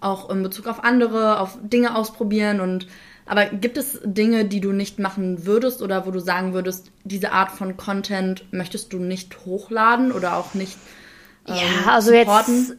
[0.00, 2.86] auch in Bezug auf andere, auf Dinge ausprobieren und
[3.26, 7.30] aber gibt es Dinge, die du nicht machen würdest oder wo du sagen würdest, diese
[7.30, 10.76] Art von Content möchtest du nicht hochladen oder auch nicht
[11.46, 12.56] ähm, Ja, also supporten?
[12.56, 12.76] jetzt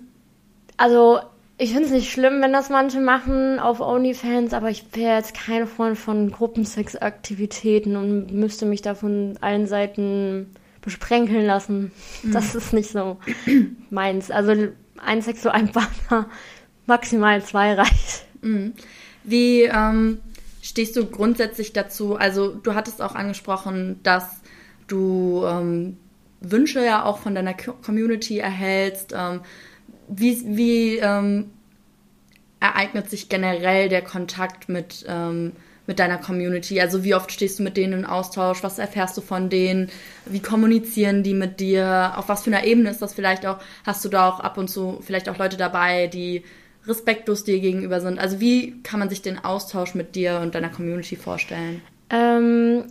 [0.75, 1.21] also
[1.61, 5.35] ich finde es nicht schlimm, wenn das manche machen auf OnlyFans, aber ich wäre jetzt
[5.35, 11.91] keine Freund von Gruppensexaktivitäten und müsste mich da von allen Seiten besprenkeln lassen.
[12.23, 12.31] Mhm.
[12.31, 13.17] Das ist nicht so
[13.91, 14.31] meins.
[14.31, 16.27] Also ein Sexualpartner,
[16.87, 18.25] maximal zwei reicht.
[18.41, 18.73] Mhm.
[19.23, 20.19] Wie ähm,
[20.63, 22.15] stehst du grundsätzlich dazu?
[22.15, 24.41] Also du hattest auch angesprochen, dass
[24.87, 25.97] du ähm,
[26.39, 29.13] Wünsche ja auch von deiner Community erhältst.
[29.15, 29.41] Ähm,
[30.11, 31.51] wie, wie ähm,
[32.59, 35.53] ereignet sich generell der Kontakt mit, ähm,
[35.87, 36.79] mit deiner Community?
[36.81, 38.61] Also wie oft stehst du mit denen in Austausch?
[38.61, 39.89] Was erfährst du von denen?
[40.25, 42.13] Wie kommunizieren die mit dir?
[42.17, 43.59] Auf was für einer Ebene ist das vielleicht auch?
[43.85, 46.43] Hast du da auch ab und zu vielleicht auch Leute dabei, die
[46.85, 48.19] respektlos dir gegenüber sind?
[48.19, 51.81] Also wie kann man sich den Austausch mit dir und deiner Community vorstellen?
[52.09, 52.83] Ähm,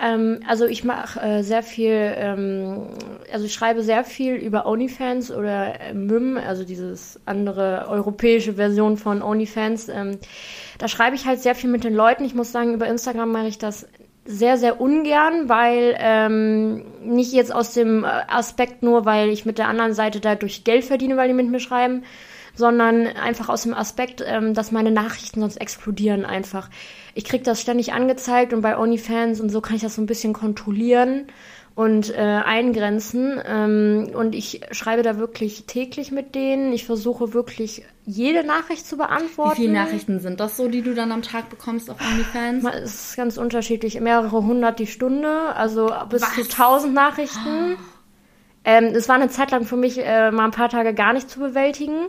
[0.00, 2.86] Ähm, also ich mache äh, sehr viel, ähm,
[3.32, 8.96] also ich schreibe sehr viel über OnlyFans oder äh, MIM, also dieses andere europäische Version
[8.96, 9.88] von OnlyFans.
[9.88, 10.18] Ähm,
[10.78, 12.24] da schreibe ich halt sehr viel mit den Leuten.
[12.24, 13.88] Ich muss sagen, über Instagram mache ich das
[14.24, 19.68] sehr, sehr ungern, weil ähm, nicht jetzt aus dem Aspekt nur, weil ich mit der
[19.68, 22.04] anderen Seite dadurch Geld verdiene, weil die mit mir schreiben,
[22.58, 26.68] sondern einfach aus dem Aspekt, ähm, dass meine Nachrichten sonst explodieren einfach.
[27.14, 30.06] Ich krieg das ständig angezeigt und bei OnlyFans und so kann ich das so ein
[30.06, 31.28] bisschen kontrollieren
[31.76, 33.40] und äh, eingrenzen.
[33.46, 36.72] Ähm, und ich schreibe da wirklich täglich mit denen.
[36.72, 39.58] Ich versuche wirklich jede Nachricht zu beantworten.
[39.58, 42.64] Wie viele Nachrichten sind das so, die du dann am Tag bekommst auf OnlyFans?
[42.82, 44.00] Es ist ganz unterschiedlich.
[44.00, 46.34] Mehrere hundert die Stunde, also bis Was?
[46.34, 47.76] zu tausend Nachrichten.
[47.76, 47.82] Oh.
[48.64, 51.30] Ähm, es war eine Zeit lang für mich äh, mal ein paar Tage gar nicht
[51.30, 52.08] zu bewältigen.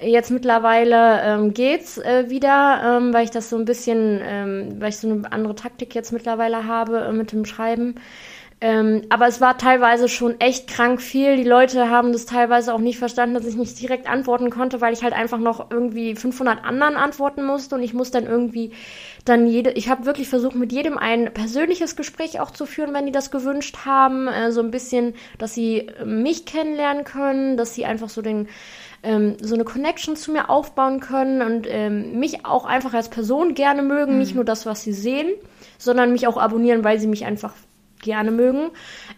[0.00, 4.88] Jetzt mittlerweile ähm, geht's äh, wieder, ähm, weil ich das so ein bisschen, ähm, weil
[4.88, 7.94] ich so eine andere Taktik jetzt mittlerweile habe äh, mit dem Schreiben.
[8.60, 11.36] Ähm, aber es war teilweise schon echt krank viel.
[11.36, 14.92] Die Leute haben das teilweise auch nicht verstanden, dass ich nicht direkt antworten konnte, weil
[14.94, 18.72] ich halt einfach noch irgendwie 500 anderen antworten musste und ich muss dann irgendwie
[19.24, 23.06] dann jede, ich habe wirklich versucht, mit jedem ein persönliches Gespräch auch zu führen, wenn
[23.06, 27.84] die das gewünscht haben, äh, so ein bisschen, dass sie mich kennenlernen können, dass sie
[27.84, 28.48] einfach so den
[29.04, 33.54] ähm, so eine Connection zu mir aufbauen können und ähm, mich auch einfach als Person
[33.54, 34.18] gerne mögen, mhm.
[34.18, 35.28] nicht nur das, was sie sehen,
[35.78, 37.54] sondern mich auch abonnieren, weil sie mich einfach
[38.02, 38.70] gerne mögen.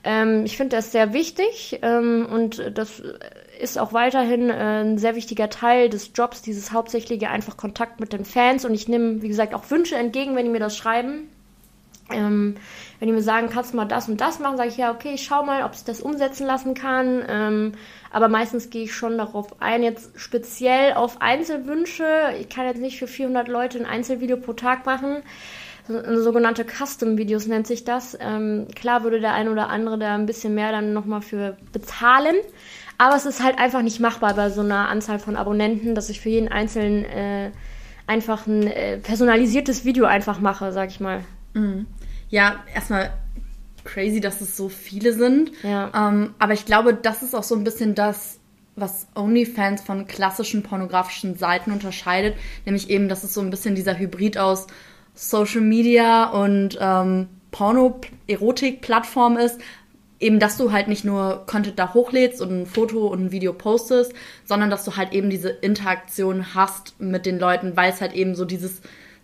[0.04, 3.02] Ähm, ich finde das sehr wichtig ähm, und das
[3.60, 8.12] ist auch weiterhin äh, ein sehr wichtiger Teil des Jobs, dieses hauptsächliche einfach Kontakt mit
[8.12, 11.28] den Fans und ich nehme, wie gesagt, auch Wünsche entgegen, wenn die mir das schreiben.
[12.10, 12.56] Ähm,
[12.98, 15.12] wenn die mir sagen, kannst du mal das und das machen, sage ich ja, okay,
[15.14, 17.24] ich schau mal, ob ich das umsetzen lassen kann.
[17.28, 17.72] Ähm,
[18.10, 22.04] aber meistens gehe ich schon darauf ein, jetzt speziell auf Einzelwünsche.
[22.40, 25.22] Ich kann jetzt nicht für 400 Leute ein Einzelvideo pro Tag machen.
[25.88, 28.16] Sogenannte Custom-Videos nennt sich das.
[28.20, 32.36] Ähm, klar würde der ein oder andere da ein bisschen mehr dann nochmal für bezahlen.
[32.98, 36.20] Aber es ist halt einfach nicht machbar bei so einer Anzahl von Abonnenten, dass ich
[36.20, 37.50] für jeden einzelnen äh,
[38.06, 41.20] einfach ein äh, personalisiertes Video einfach mache, sag ich mal.
[41.54, 41.86] Mhm.
[42.28, 43.12] Ja, erstmal
[43.84, 45.52] crazy, dass es so viele sind.
[45.62, 45.90] Ja.
[45.94, 48.38] Ähm, aber ich glaube, das ist auch so ein bisschen das,
[48.74, 52.36] was OnlyFans von klassischen pornografischen Seiten unterscheidet.
[52.66, 54.66] Nämlich eben, dass es so ein bisschen dieser Hybrid aus
[55.14, 59.60] Social Media und ähm, Porno-Erotik-Plattform ist.
[60.18, 63.52] Eben, dass du halt nicht nur Content da hochlädst und ein Foto und ein Video
[63.52, 68.14] postest, sondern dass du halt eben diese Interaktion hast mit den Leuten, weil es halt
[68.14, 68.80] eben so dieses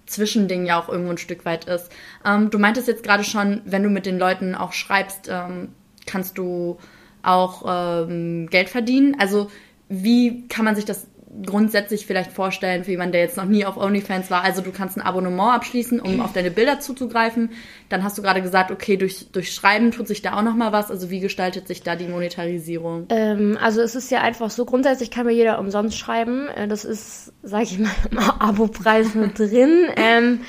[0.06, 1.90] Zwischending ja auch irgendwo ein Stück weit ist.
[2.24, 5.68] Ähm, du meintest jetzt gerade schon, wenn du mit den Leuten auch schreibst, ähm,
[6.06, 6.78] kannst du
[7.22, 9.16] auch ähm, Geld verdienen.
[9.18, 9.50] Also
[9.88, 11.06] wie kann man sich das
[11.44, 14.44] grundsätzlich vielleicht vorstellen für jemanden, der jetzt noch nie auf OnlyFans war.
[14.44, 17.50] Also du kannst ein Abonnement abschließen, um auf deine Bilder zuzugreifen.
[17.88, 20.72] Dann hast du gerade gesagt, okay, durch, durch Schreiben tut sich da auch noch mal
[20.72, 20.90] was.
[20.90, 23.06] Also wie gestaltet sich da die Monetarisierung?
[23.08, 26.48] Ähm, also es ist ja einfach so, grundsätzlich kann mir jeder umsonst schreiben.
[26.48, 29.86] Äh, das ist, sage ich mal, im Abo-Preis mit drin.
[29.96, 30.40] Ähm,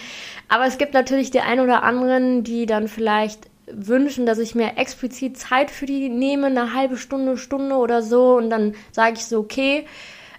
[0.49, 4.77] aber es gibt natürlich die ein oder anderen, die dann vielleicht wünschen, dass ich mir
[4.77, 8.35] explizit Zeit für die nehme, eine halbe Stunde, Stunde oder so.
[8.35, 9.85] Und dann sage ich so, okay,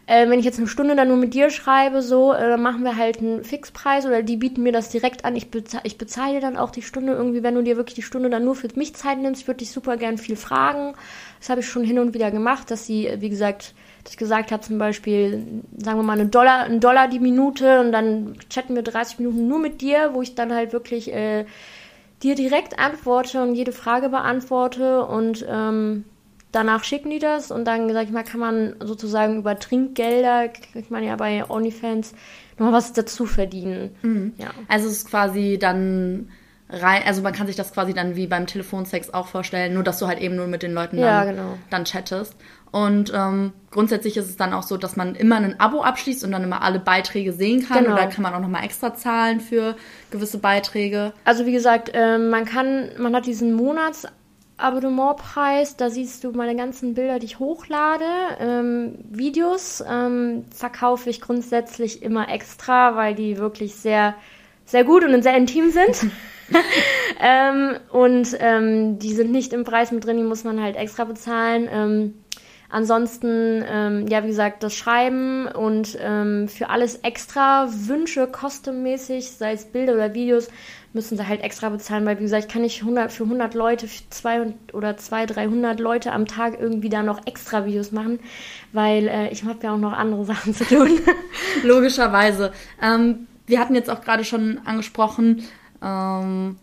[0.06, 2.84] äh, wenn ich jetzt eine Stunde dann nur mit dir schreibe, so, äh, dann machen
[2.84, 5.34] wir halt einen Fixpreis oder die bieten mir das direkt an.
[5.34, 8.02] Ich, bezahle, ich bezahle dir dann auch die Stunde irgendwie, wenn du dir wirklich die
[8.02, 10.94] Stunde dann nur für mich Zeit nimmst, würde ich super gern viel fragen.
[11.40, 14.52] Das habe ich schon hin und wieder gemacht, dass sie, wie gesagt, dass ich gesagt
[14.52, 18.74] habe, zum Beispiel, sagen wir mal, einen Dollar, einen Dollar die Minute und dann chatten
[18.74, 21.46] wir 30 Minuten nur mit dir, wo ich dann halt wirklich äh,
[22.22, 26.04] dir direkt antworte und jede Frage beantworte und ähm,
[26.54, 30.90] danach schicken die das und dann, sag ich mal, kann man sozusagen über Trinkgelder, kriegt
[30.90, 32.14] man ja bei OnlyFans,
[32.58, 33.94] noch was dazu verdienen.
[34.02, 34.34] Mhm.
[34.38, 34.48] Ja.
[34.68, 36.28] Also es ist quasi dann
[36.68, 39.98] rein, also man kann sich das quasi dann wie beim Telefonsex auch vorstellen, nur dass
[39.98, 41.58] du halt eben nur mit den Leuten dann, ja, genau.
[41.70, 42.36] dann chattest.
[42.70, 46.32] Und ähm, grundsätzlich ist es dann auch so, dass man immer ein Abo abschließt und
[46.32, 47.84] dann immer alle Beiträge sehen kann.
[47.84, 47.94] Genau.
[47.94, 49.76] Oder kann man auch nochmal extra zahlen für
[50.10, 51.12] gewisse Beiträge.
[51.24, 54.08] Also wie gesagt, äh, man kann, man hat diesen Monats
[54.56, 58.04] Abonnementpreis, da siehst du meine ganzen Bilder, die ich hochlade.
[58.38, 64.14] Ähm, Videos ähm, verkaufe ich grundsätzlich immer extra, weil die wirklich sehr,
[64.64, 66.10] sehr gut und sehr intim sind.
[67.20, 71.04] ähm, und ähm, die sind nicht im Preis mit drin, die muss man halt extra
[71.04, 71.68] bezahlen.
[72.74, 79.52] Ähm, ansonsten, ähm, ja, wie gesagt, das Schreiben und für alles extra Wünsche, kostenmäßig, sei
[79.52, 80.48] es Bilder oder Videos,
[80.94, 83.88] müssen sie halt extra bezahlen, weil wie gesagt, ich kann nicht 100, für 100 Leute,
[83.88, 88.20] für zwei oder 200, 300 Leute am Tag irgendwie da noch extra Videos machen,
[88.72, 91.00] weil äh, ich habe ja auch noch andere Sachen zu tun.
[91.64, 92.52] Logischerweise.
[92.80, 95.42] Ähm, wir hatten jetzt auch gerade schon angesprochen,
[95.82, 96.56] ähm,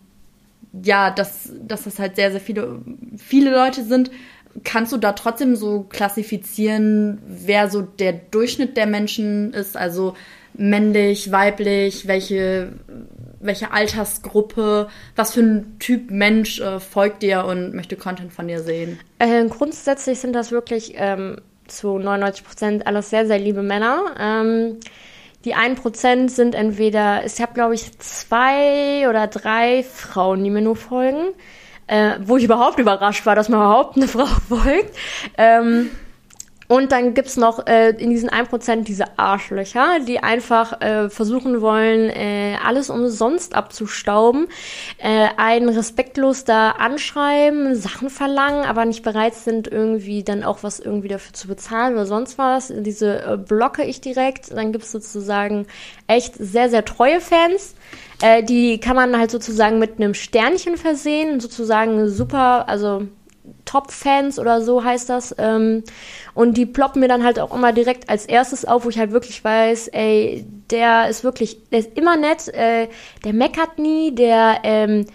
[0.82, 2.80] ja, dass, dass das halt sehr, sehr viele,
[3.18, 4.10] viele Leute sind.
[4.64, 9.76] Kannst du da trotzdem so klassifizieren, wer so der Durchschnitt der Menschen ist?
[9.76, 10.14] Also
[10.54, 12.72] männlich, weiblich, welche,
[13.40, 18.60] welche Altersgruppe, was für ein Typ Mensch äh, folgt dir und möchte Content von dir
[18.60, 18.98] sehen?
[19.18, 24.14] Äh, grundsätzlich sind das wirklich ähm, zu 99 Prozent alles sehr, sehr liebe Männer.
[24.18, 24.76] Ähm,
[25.44, 30.76] die 1% sind entweder, ich habe glaube ich zwei oder drei Frauen, die mir nur
[30.76, 31.32] folgen,
[31.92, 34.96] äh, wo ich überhaupt überrascht war, dass mir überhaupt eine Frau folgt.
[35.36, 35.90] Ähm,
[36.68, 42.08] und dann gibt's noch äh, in diesen 1% diese Arschlöcher, die einfach äh, versuchen wollen,
[42.08, 44.46] äh, alles umsonst abzustauben,
[44.96, 50.80] äh, einen respektlos da anschreiben, Sachen verlangen, aber nicht bereit sind, irgendwie dann auch was
[50.80, 52.72] irgendwie dafür zu bezahlen oder sonst was.
[52.74, 54.50] Diese äh, blocke ich direkt.
[54.50, 55.66] Dann gibt's sozusagen
[56.06, 57.74] echt sehr, sehr treue Fans.
[58.22, 63.02] Äh, die kann man halt sozusagen mit einem Sternchen versehen, sozusagen super, also
[63.64, 65.34] Top-Fans oder so heißt das.
[65.38, 65.82] Ähm,
[66.34, 69.12] und die ploppen mir dann halt auch immer direkt als erstes auf, wo ich halt
[69.12, 72.88] wirklich weiß, ey, der ist wirklich, der ist immer nett, äh,
[73.24, 75.06] der meckert nie, der ähm,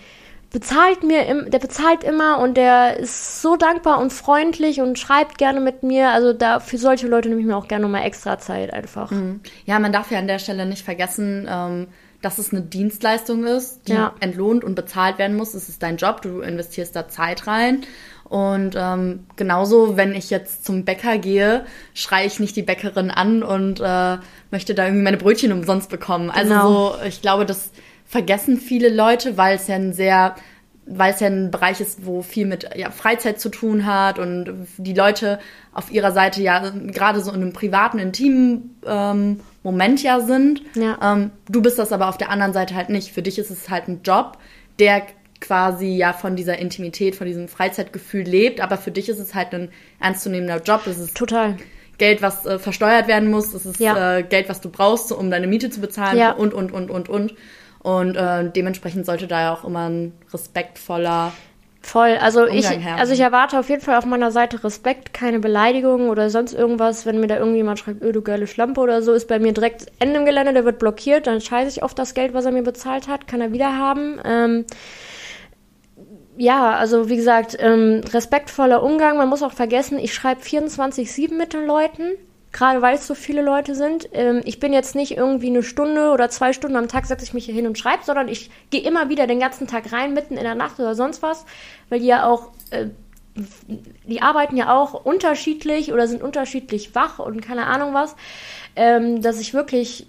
[0.52, 5.38] bezahlt mir, im, der bezahlt immer und der ist so dankbar und freundlich und schreibt
[5.38, 6.10] gerne mit mir.
[6.10, 9.12] Also da für solche Leute nehme ich mir auch gerne nochmal extra Zeit einfach.
[9.12, 9.42] Mhm.
[9.66, 11.88] Ja, man darf ja an der Stelle nicht vergessen, ähm,
[12.22, 14.14] dass es eine Dienstleistung ist, die ja.
[14.20, 15.54] entlohnt und bezahlt werden muss.
[15.54, 17.84] Es ist dein Job, du investierst da Zeit rein.
[18.24, 23.44] Und ähm, genauso, wenn ich jetzt zum Bäcker gehe, schreie ich nicht die Bäckerin an
[23.44, 24.18] und äh,
[24.52, 26.30] möchte da irgendwie meine Brötchen umsonst bekommen.
[26.30, 26.92] Also genau.
[26.92, 27.72] so, ich glaube, das
[28.06, 30.36] vergessen viele Leute, weil es ja ein sehr
[30.90, 34.68] weil es ja ein Bereich ist, wo viel mit ja, Freizeit zu tun hat und
[34.78, 35.40] die Leute
[35.74, 40.62] auf ihrer Seite ja gerade so in einem privaten, intimen ähm, Moment ja sind.
[40.76, 40.98] Ja.
[41.04, 43.12] Ähm, du bist das aber auf der anderen Seite halt nicht.
[43.12, 44.38] Für dich ist es halt ein Job,
[44.80, 45.02] der
[45.42, 49.54] quasi ja von dieser Intimität, von diesem Freizeitgefühl lebt, aber für dich ist es halt
[49.54, 50.88] ein ernstzunehmender Job.
[50.88, 51.58] Es ist total
[51.98, 54.20] Geld, was äh, versteuert werden muss, es ist ja.
[54.20, 56.32] äh, Geld, was du brauchst, um deine Miete zu bezahlen ja.
[56.32, 57.36] und und und und und
[57.80, 61.34] und äh, dementsprechend sollte da ja auch immer ein respektvoller
[61.82, 62.18] Voll.
[62.20, 66.10] Also Umgang ich, also ich erwarte auf jeden Fall auf meiner Seite Respekt, keine Beleidigungen
[66.10, 67.06] oder sonst irgendwas.
[67.06, 69.86] Wenn mir da irgendjemand schreibt, öh, du geile Schlampe oder so, ist bei mir direkt
[70.00, 72.64] Ende im Gelände, der wird blockiert, dann scheiße ich auf das Geld, was er mir
[72.64, 74.20] bezahlt hat, kann er wieder haben.
[74.26, 74.66] Ähm,
[76.38, 79.18] ja, also wie gesagt, ähm, respektvoller Umgang.
[79.18, 82.12] Man muss auch vergessen, ich schreibe 24-7 mit den Leuten,
[82.52, 84.10] gerade weil es so viele Leute sind.
[84.14, 87.34] Ähm, ich bin jetzt nicht irgendwie eine Stunde oder zwei Stunden am Tag, setze ich
[87.34, 90.38] mich hier hin und schreibe, sondern ich gehe immer wieder den ganzen Tag rein, mitten
[90.38, 91.46] in der Nacht oder sonst was,
[91.90, 92.88] weil die ja auch, äh,
[94.06, 98.16] die arbeiten ja auch unterschiedlich oder sind unterschiedlich wach und keine Ahnung was,
[98.76, 100.08] ähm, dass ich wirklich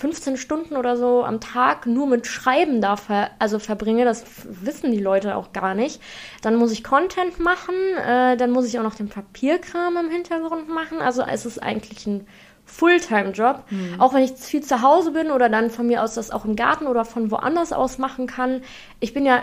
[0.00, 4.92] 15 Stunden oder so am Tag nur mit Schreiben da ver also verbringe, das wissen
[4.92, 6.00] die Leute auch gar nicht.
[6.40, 10.68] Dann muss ich Content machen, äh, dann muss ich auch noch den Papierkram im Hintergrund
[10.68, 11.00] machen.
[11.00, 12.26] Also es ist eigentlich ein
[12.64, 13.64] Fulltime-Job.
[13.68, 14.00] Mhm.
[14.00, 16.56] Auch wenn ich viel zu Hause bin oder dann von mir aus das auch im
[16.56, 18.62] Garten oder von woanders aus machen kann.
[19.00, 19.42] Ich bin ja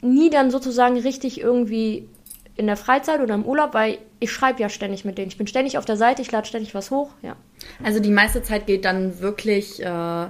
[0.00, 2.08] nie dann sozusagen richtig irgendwie
[2.58, 5.28] in der Freizeit oder im Urlaub, weil ich schreibe ja ständig mit denen.
[5.28, 7.36] Ich bin ständig auf der Seite, ich lade ständig was hoch, ja.
[7.84, 10.26] Also die meiste Zeit geht dann wirklich äh,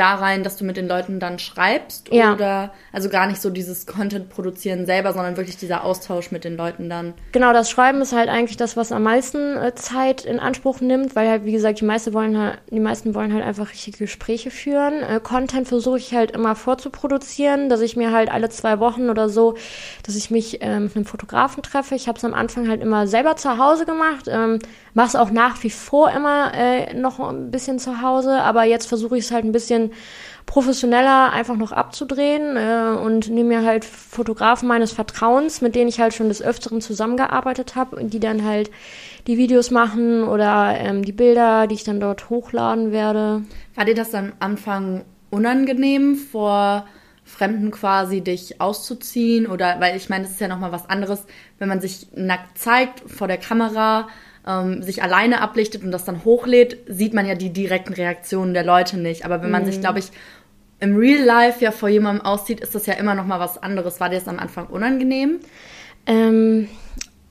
[0.00, 2.32] da rein, dass du mit den Leuten dann schreibst ja.
[2.32, 6.56] oder also gar nicht so dieses Content produzieren selber, sondern wirklich dieser Austausch mit den
[6.56, 7.12] Leuten dann.
[7.32, 11.14] Genau, das Schreiben ist halt eigentlich das, was am meisten äh, Zeit in Anspruch nimmt,
[11.14, 14.50] weil halt wie gesagt die meisten wollen halt, die meisten wollen halt einfach richtige Gespräche
[14.50, 15.02] führen.
[15.02, 19.28] Äh, Content versuche ich halt immer vorzuproduzieren, dass ich mir halt alle zwei Wochen oder
[19.28, 19.54] so,
[20.04, 21.94] dass ich mich äh, mit einem Fotografen treffe.
[21.94, 24.26] Ich habe es am Anfang halt immer selber zu Hause gemacht.
[24.28, 24.60] Ähm,
[24.94, 28.86] Mache es auch nach wie vor immer äh, noch ein bisschen zu Hause, aber jetzt
[28.86, 29.92] versuche ich es halt ein bisschen
[30.46, 36.00] professioneller einfach noch abzudrehen äh, und nehme mir halt Fotografen meines Vertrauens, mit denen ich
[36.00, 38.70] halt schon des Öfteren zusammengearbeitet habe die dann halt
[39.26, 43.42] die Videos machen oder ähm, die Bilder, die ich dann dort hochladen werde.
[43.74, 46.86] War dir das am Anfang unangenehm vor
[47.24, 51.24] Fremden quasi dich auszuziehen oder weil ich meine, das ist ja noch mal was anderes,
[51.58, 54.08] wenn man sich nackt zeigt vor der Kamera
[54.46, 58.64] ähm, sich alleine ablichtet und das dann hochlädt, sieht man ja die direkten Reaktionen der
[58.64, 59.24] Leute nicht.
[59.24, 59.66] Aber wenn man mhm.
[59.66, 60.10] sich, glaube ich,
[60.80, 64.00] im Real Life ja vor jemandem aussieht, ist das ja immer noch mal was anderes.
[64.00, 65.40] War dir das am Anfang unangenehm?
[66.06, 66.68] Ähm,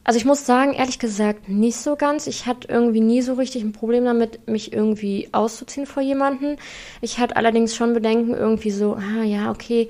[0.04, 2.28] also ich muss sagen, ehrlich gesagt, nicht so ganz.
[2.28, 6.58] Ich hatte irgendwie nie so richtig ein Problem damit, mich irgendwie auszuziehen vor jemanden.
[7.02, 9.90] Ich hatte allerdings schon Bedenken, irgendwie so, ah ja, okay,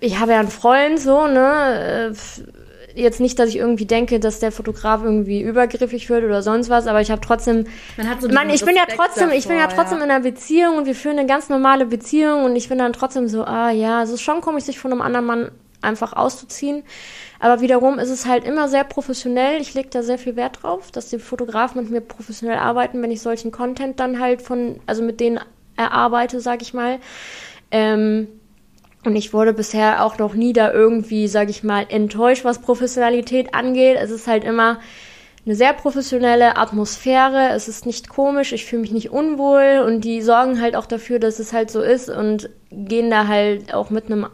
[0.00, 2.10] ich habe ja einen Freund, so, ne?
[2.10, 2.14] Äh,
[2.94, 6.86] jetzt nicht, dass ich irgendwie denke, dass der Fotograf irgendwie übergriffig wird oder sonst was,
[6.86, 7.66] aber ich habe trotzdem,
[7.96, 10.04] Man hat so Mann, ich bin ja trotzdem, ich bin ja davor, trotzdem ja.
[10.04, 13.28] in einer Beziehung und wir führen eine ganz normale Beziehung und ich bin dann trotzdem
[13.28, 16.82] so, ah ja, es ist schon komisch, sich von einem anderen Mann einfach auszuziehen.
[17.40, 19.60] Aber wiederum ist es halt immer sehr professionell.
[19.60, 23.12] Ich lege da sehr viel Wert drauf, dass die Fotografen mit mir professionell arbeiten, wenn
[23.12, 25.38] ich solchen Content dann halt von, also mit denen
[25.76, 26.98] erarbeite, sag ich mal.
[27.70, 28.28] Ähm,
[29.08, 33.54] und ich wurde bisher auch noch nie da irgendwie, sag ich mal, enttäuscht, was Professionalität
[33.54, 33.96] angeht.
[33.98, 34.80] Es ist halt immer
[35.46, 37.48] eine sehr professionelle Atmosphäre.
[37.54, 41.18] Es ist nicht komisch, ich fühle mich nicht unwohl und die sorgen halt auch dafür,
[41.18, 44.26] dass es halt so ist und gehen da halt auch mit einem,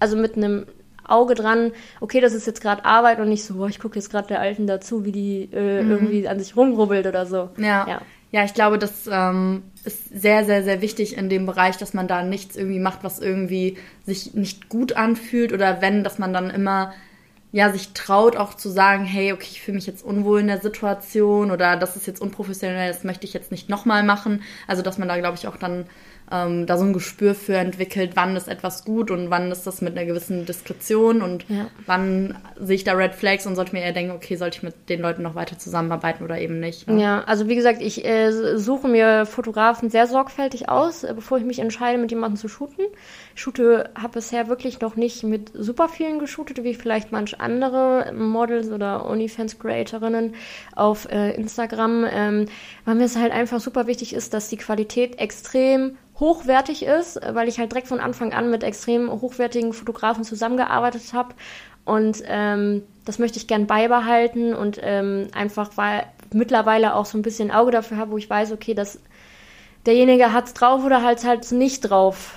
[0.00, 0.64] also mit einem
[1.06, 4.10] Auge dran, okay, das ist jetzt gerade Arbeit und nicht so, boah, ich gucke jetzt
[4.10, 7.50] gerade der Alten dazu, wie die äh, irgendwie an sich rumrubbelt oder so.
[7.58, 7.86] Ja.
[7.86, 8.00] Ja.
[8.30, 8.44] Ja.
[8.44, 12.22] ich glaube, das ähm, ist sehr, sehr, sehr wichtig in dem Bereich, dass man da
[12.22, 16.92] nichts irgendwie macht, was irgendwie sich nicht gut anfühlt oder wenn, dass man dann immer
[17.50, 20.60] ja, sich traut auch zu sagen, hey, okay, ich fühle mich jetzt unwohl in der
[20.60, 24.42] Situation oder das ist jetzt unprofessionell, das möchte ich jetzt nicht nochmal machen.
[24.66, 25.86] Also, dass man da, glaube ich, auch dann
[26.30, 29.80] ähm, da so ein Gespür für entwickelt, wann ist etwas gut und wann ist das
[29.80, 31.66] mit einer gewissen Diskretion und Ja.
[31.86, 34.88] wann sehe ich da Red Flags und sollte mir eher denken, okay, sollte ich mit
[34.88, 36.88] den Leuten noch weiter zusammenarbeiten oder eben nicht.
[36.88, 37.02] Ne?
[37.02, 41.44] Ja, also wie gesagt, ich äh, suche mir Fotografen sehr sorgfältig aus, äh, bevor ich
[41.44, 42.84] mich entscheide, mit jemandem zu shooten.
[43.38, 48.68] Shoote, habe bisher wirklich noch nicht mit super vielen geshootet, wie vielleicht manch andere Models
[48.68, 50.34] oder OnlyFans-Creatorinnen
[50.74, 52.46] auf äh, Instagram, ähm,
[52.84, 57.46] weil mir es halt einfach super wichtig ist, dass die Qualität extrem hochwertig ist, weil
[57.46, 61.34] ich halt direkt von Anfang an mit extrem hochwertigen Fotografen zusammengearbeitet habe.
[61.84, 67.22] Und ähm, das möchte ich gern beibehalten und ähm, einfach, weil mittlerweile auch so ein
[67.22, 68.98] bisschen Auge dafür habe, wo ich weiß, okay, dass
[69.86, 72.34] derjenige hat's drauf oder halt halt nicht drauf,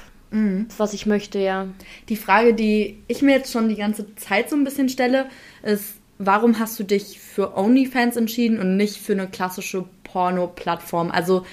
[0.77, 1.67] was ich möchte, ja.
[2.07, 5.27] Die Frage, die ich mir jetzt schon die ganze Zeit so ein bisschen stelle,
[5.61, 11.11] ist, warum hast du dich für OnlyFans entschieden und nicht für eine klassische Porno-Plattform?
[11.11, 11.45] Also,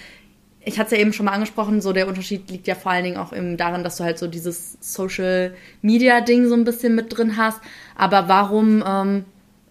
[0.60, 3.04] ich hatte es ja eben schon mal angesprochen, so der Unterschied liegt ja vor allen
[3.04, 7.36] Dingen auch eben darin, dass du halt so dieses Social-Media-Ding so ein bisschen mit drin
[7.36, 7.60] hast.
[7.96, 9.24] Aber warum ähm,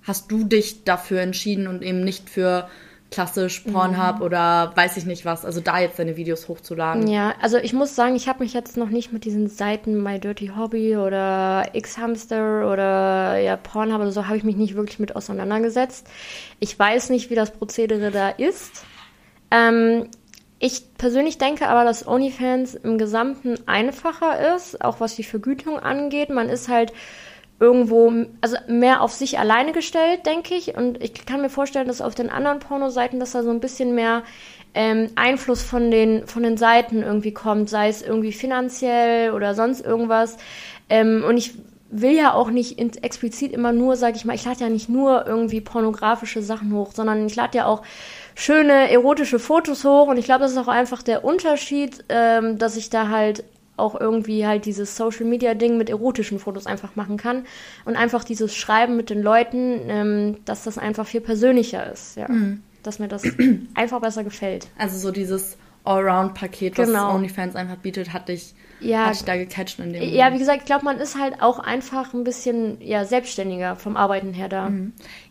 [0.03, 2.67] hast du dich dafür entschieden und eben nicht für
[3.09, 7.07] klassisch Pornhub oder weiß ich nicht was, also da jetzt deine Videos hochzuladen?
[7.07, 10.19] Ja, also ich muss sagen, ich habe mich jetzt noch nicht mit diesen Seiten My
[10.19, 15.15] Dirty Hobby oder X-Hamster oder ja, Pornhub oder so, habe ich mich nicht wirklich mit
[15.15, 16.07] auseinandergesetzt.
[16.59, 18.83] Ich weiß nicht, wie das Prozedere da ist.
[19.51, 20.09] Ähm,
[20.59, 26.29] ich persönlich denke aber, dass OnlyFans im Gesamten einfacher ist, auch was die Vergütung angeht.
[26.29, 26.93] Man ist halt
[27.59, 30.75] irgendwo, also mehr auf sich alleine gestellt, denke ich.
[30.75, 33.95] Und ich kann mir vorstellen, dass auf den anderen Pornoseiten, dass da so ein bisschen
[33.95, 34.23] mehr
[34.75, 39.83] ähm, Einfluss von den, von den Seiten irgendwie kommt, sei es irgendwie finanziell oder sonst
[39.83, 40.37] irgendwas.
[40.89, 41.55] Ähm, und ich
[41.89, 44.89] will ja auch nicht in, explizit immer nur, sag ich mal, ich lade ja nicht
[44.89, 47.81] nur irgendwie pornografische Sachen hoch, sondern ich lade ja auch
[48.35, 52.75] schöne erotische Fotos hoch und ich glaube, das ist auch einfach der Unterschied, ähm, dass
[52.75, 53.43] ich da halt
[53.77, 57.45] auch irgendwie halt dieses Social Media Ding mit erotischen Fotos einfach machen kann
[57.85, 62.27] und einfach dieses Schreiben mit den Leuten, ähm, dass das einfach viel persönlicher ist, ja.
[62.83, 63.23] Dass mir das
[63.75, 64.67] einfach besser gefällt.
[64.77, 67.07] Also so dieses Allround-Paket, Genau.
[67.07, 69.05] was OnlyFans einfach bietet, hat dich, Ja.
[69.05, 70.39] hat dich da gecatcht in dem Ja, wie Moment.
[70.39, 74.49] gesagt, ich glaube, man ist halt auch einfach ein bisschen ja, selbstständiger vom Arbeiten her
[74.49, 74.71] da.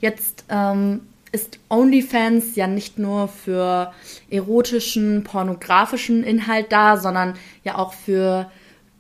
[0.01, 1.03] Jetzt ähm,
[1.37, 3.93] ist OnlyFans ja nicht nur für
[4.31, 8.51] erotischen, pornografischen Inhalt da, sondern ja auch für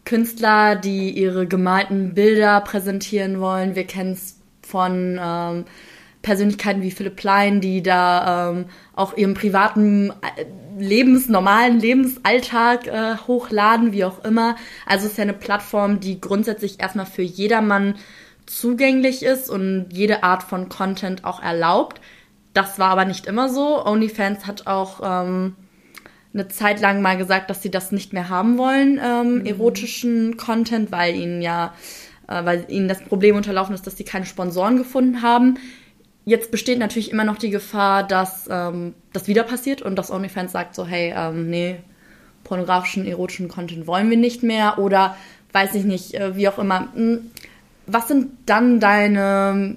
[0.05, 3.75] Künstler, die ihre gemalten Bilder präsentieren wollen.
[3.75, 5.65] Wir kennen es von ähm,
[6.21, 10.45] Persönlichkeiten wie Philipp Plein, die da ähm, auch ihren privaten äh,
[10.79, 14.57] Lebens, normalen Lebensalltag äh, hochladen, wie auch immer.
[14.85, 17.95] Also es ist ja eine Plattform, die grundsätzlich erstmal für jedermann
[18.45, 22.01] zugänglich ist und jede Art von Content auch erlaubt.
[22.57, 23.85] Das war aber nicht immer so.
[23.85, 25.57] OnlyFans hat auch ähm,
[26.33, 30.91] eine Zeit lang mal gesagt, dass sie das nicht mehr haben wollen, ähm, erotischen Content,
[30.91, 31.75] weil ihnen ja,
[32.29, 35.59] äh, weil ihnen das Problem unterlaufen ist, dass sie keine Sponsoren gefunden haben.
[36.25, 40.53] Jetzt besteht natürlich immer noch die Gefahr, dass ähm, das wieder passiert und dass OnlyFans
[40.53, 41.77] sagt so, hey, ähm, nee,
[42.43, 45.15] pornografischen, erotischen Content wollen wir nicht mehr oder
[45.53, 46.89] weiß ich nicht, äh, wie auch immer.
[46.95, 47.31] Hm,
[47.87, 49.77] Was sind dann deine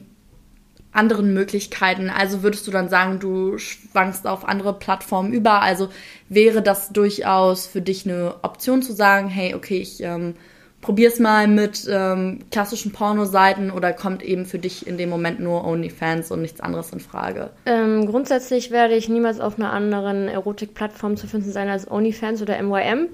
[0.91, 2.09] anderen Möglichkeiten?
[2.09, 5.61] Also würdest du dann sagen, du schwankst auf andere Plattformen über?
[5.61, 5.89] Also
[6.29, 10.35] wäre das durchaus für dich eine Option zu sagen, hey, okay, ich ähm,
[10.81, 15.65] probier's mal mit ähm, klassischen Pornoseiten oder kommt eben für dich in dem Moment nur
[15.65, 17.51] OnlyFans und nichts anderes in Frage?
[17.65, 22.61] Ähm, grundsätzlich werde ich niemals auf einer anderen Erotikplattform zu finden sein als OnlyFans oder
[22.61, 23.09] MYM.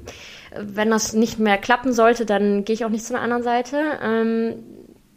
[0.57, 3.77] Wenn das nicht mehr klappen sollte, dann gehe ich auch nicht zu einer anderen Seite.
[4.01, 4.55] Ähm,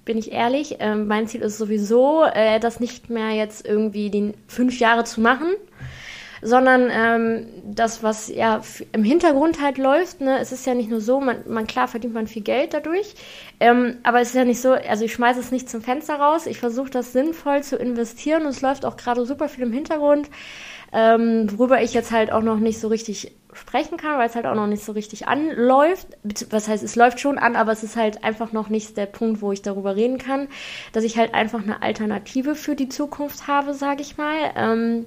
[0.09, 0.77] bin ich ehrlich.
[0.81, 5.21] Ähm, mein Ziel ist sowieso, äh, das nicht mehr jetzt irgendwie die fünf Jahre zu
[5.21, 5.49] machen,
[6.41, 11.03] sondern ähm, das, was ja im Hintergrund halt läuft, ne, es ist ja nicht nur
[11.03, 13.15] so, man, man klar verdient man viel Geld dadurch,
[13.61, 16.47] ähm, aber es ist ja nicht so, also ich schmeiße es nicht zum Fenster raus,
[16.47, 20.31] ich versuche das sinnvoll zu investieren und es läuft auch gerade super viel im Hintergrund,
[20.93, 24.47] ähm, worüber ich jetzt halt auch noch nicht so richtig sprechen kann, weil es halt
[24.47, 26.07] auch noch nicht so richtig anläuft.
[26.51, 29.43] Was heißt, es läuft schon an, aber es ist halt einfach noch nicht der Punkt,
[29.43, 30.49] wo ich darüber reden kann,
[30.93, 34.37] dass ich halt einfach eine Alternative für die Zukunft habe, sage ich mal.
[34.57, 35.07] Ähm,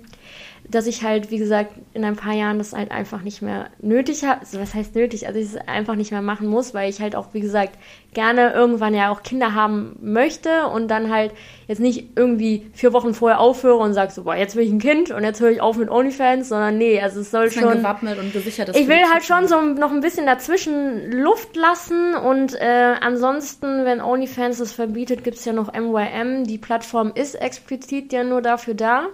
[0.69, 4.23] dass ich halt, wie gesagt, in ein paar Jahren das halt einfach nicht mehr nötig
[4.23, 4.41] habe.
[4.41, 5.27] Also, was heißt nötig?
[5.27, 7.77] Also ich es einfach nicht mehr machen muss, weil ich halt auch, wie gesagt,
[8.13, 11.31] gerne irgendwann ja auch Kinder haben möchte und dann halt
[11.67, 14.79] jetzt nicht irgendwie vier Wochen vorher aufhöre und sage so, boah, jetzt will ich ein
[14.79, 17.71] Kind und jetzt höre ich auf mit OnlyFans, sondern nee, also es soll das schon...
[17.71, 18.75] gewappnet und gesichert.
[18.75, 24.01] Ich will halt schon so noch ein bisschen dazwischen Luft lassen und äh, ansonsten, wenn
[24.01, 26.43] OnlyFans das verbietet, gibt es ja noch MYM.
[26.43, 29.07] Die Plattform ist explizit ja nur dafür da.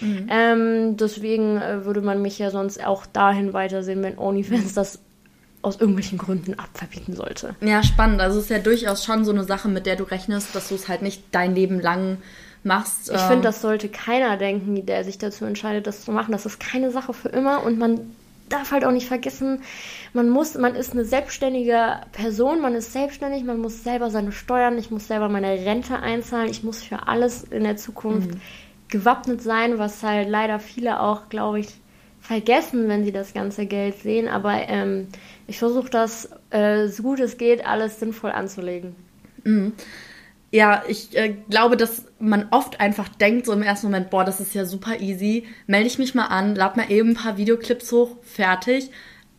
[0.00, 0.26] Mhm.
[0.28, 5.03] Ähm, deswegen äh, würde man mich ja sonst auch dahin weitersehen, wenn OnlyFans das
[5.64, 7.54] aus irgendwelchen Gründen abverbieten sollte.
[7.60, 8.20] Ja, spannend.
[8.20, 10.74] Also es ist ja durchaus schon so eine Sache, mit der du rechnest, dass du
[10.74, 12.18] es halt nicht dein Leben lang
[12.62, 13.10] machst.
[13.10, 13.28] Ich ähm.
[13.28, 16.32] finde, das sollte keiner denken, der sich dazu entscheidet, das zu machen.
[16.32, 18.00] Das ist keine Sache für immer und man
[18.50, 19.62] darf halt auch nicht vergessen,
[20.12, 24.76] man muss, man ist eine selbstständige Person, man ist selbstständig, man muss selber seine Steuern,
[24.76, 28.40] ich muss selber meine Rente einzahlen, ich muss für alles in der Zukunft mhm
[28.94, 31.68] gewappnet sein, was halt leider viele auch, glaube ich,
[32.20, 34.28] vergessen, wenn sie das ganze Geld sehen.
[34.28, 35.08] Aber ähm,
[35.46, 38.94] ich versuche das, äh, so gut es geht, alles sinnvoll anzulegen.
[39.44, 39.72] Mhm.
[40.50, 44.40] Ja, ich äh, glaube, dass man oft einfach denkt, so im ersten Moment, boah, das
[44.40, 47.90] ist ja super easy, melde ich mich mal an, lad mal eben ein paar Videoclips
[47.90, 48.90] hoch, fertig.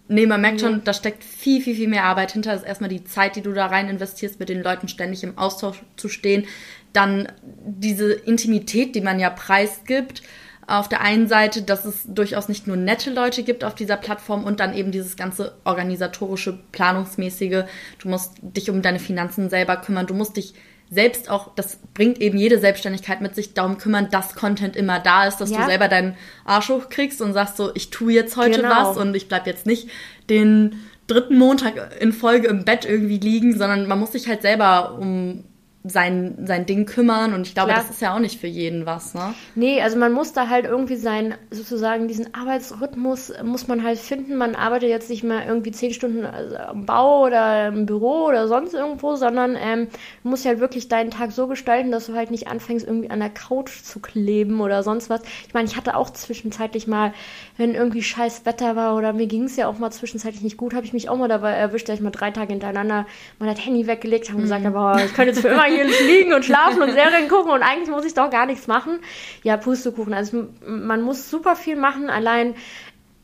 [0.08, 2.52] Nee, man merkt schon, da steckt viel, viel, viel mehr Arbeit hinter.
[2.52, 5.38] Das ist erstmal die Zeit, die du da rein investierst, mit den Leuten ständig im
[5.38, 6.46] Austausch zu stehen.
[6.94, 7.28] Dann
[7.66, 10.22] diese Intimität, die man ja preisgibt.
[10.68, 14.44] Auf der einen Seite, dass es durchaus nicht nur nette Leute gibt auf dieser Plattform
[14.44, 17.66] und dann eben dieses ganze organisatorische, planungsmäßige.
[18.00, 20.08] Du musst dich um deine Finanzen selber kümmern.
[20.08, 20.56] Du musst dich
[20.90, 25.28] selbst auch, das bringt eben jede Selbstständigkeit mit sich, darum kümmern, dass Content immer da
[25.28, 25.58] ist, dass ja.
[25.60, 28.70] du selber deinen Arsch hochkriegst und sagst so, ich tue jetzt heute genau.
[28.70, 29.90] was und ich bleib jetzt nicht
[30.30, 34.98] den dritten Montag in Folge im Bett irgendwie liegen, sondern man muss sich halt selber
[35.00, 35.44] um
[35.88, 37.84] sein, sein Ding kümmern und ich glaube, Klar.
[37.84, 39.34] das ist ja auch nicht für jeden was, ne?
[39.54, 44.36] Nee, also man muss da halt irgendwie sein, sozusagen diesen Arbeitsrhythmus muss man halt finden.
[44.36, 48.48] Man arbeitet jetzt nicht mehr irgendwie zehn Stunden also am Bau oder im Büro oder
[48.48, 49.88] sonst irgendwo, sondern ähm,
[50.24, 53.20] du musst halt wirklich deinen Tag so gestalten, dass du halt nicht anfängst, irgendwie an
[53.20, 55.22] der Couch zu kleben oder sonst was.
[55.48, 57.14] Ich meine, ich hatte auch zwischenzeitlich mal,
[57.58, 60.74] wenn irgendwie scheiß Wetter war oder mir ging es ja auch mal zwischenzeitlich nicht gut,
[60.74, 63.06] habe ich mich auch mal dabei erwischt, dass ich mal drei Tage hintereinander
[63.40, 64.48] mal das Handy weggelegt habe und mhm.
[64.48, 67.52] gesagt habe, oh, ich könnte jetzt für immer hier liegen und schlafen und Serien gucken
[67.52, 69.00] und eigentlich muss ich doch gar nichts machen.
[69.44, 70.14] Ja, Pustekuchen.
[70.14, 72.10] Also man muss super viel machen.
[72.10, 72.56] Allein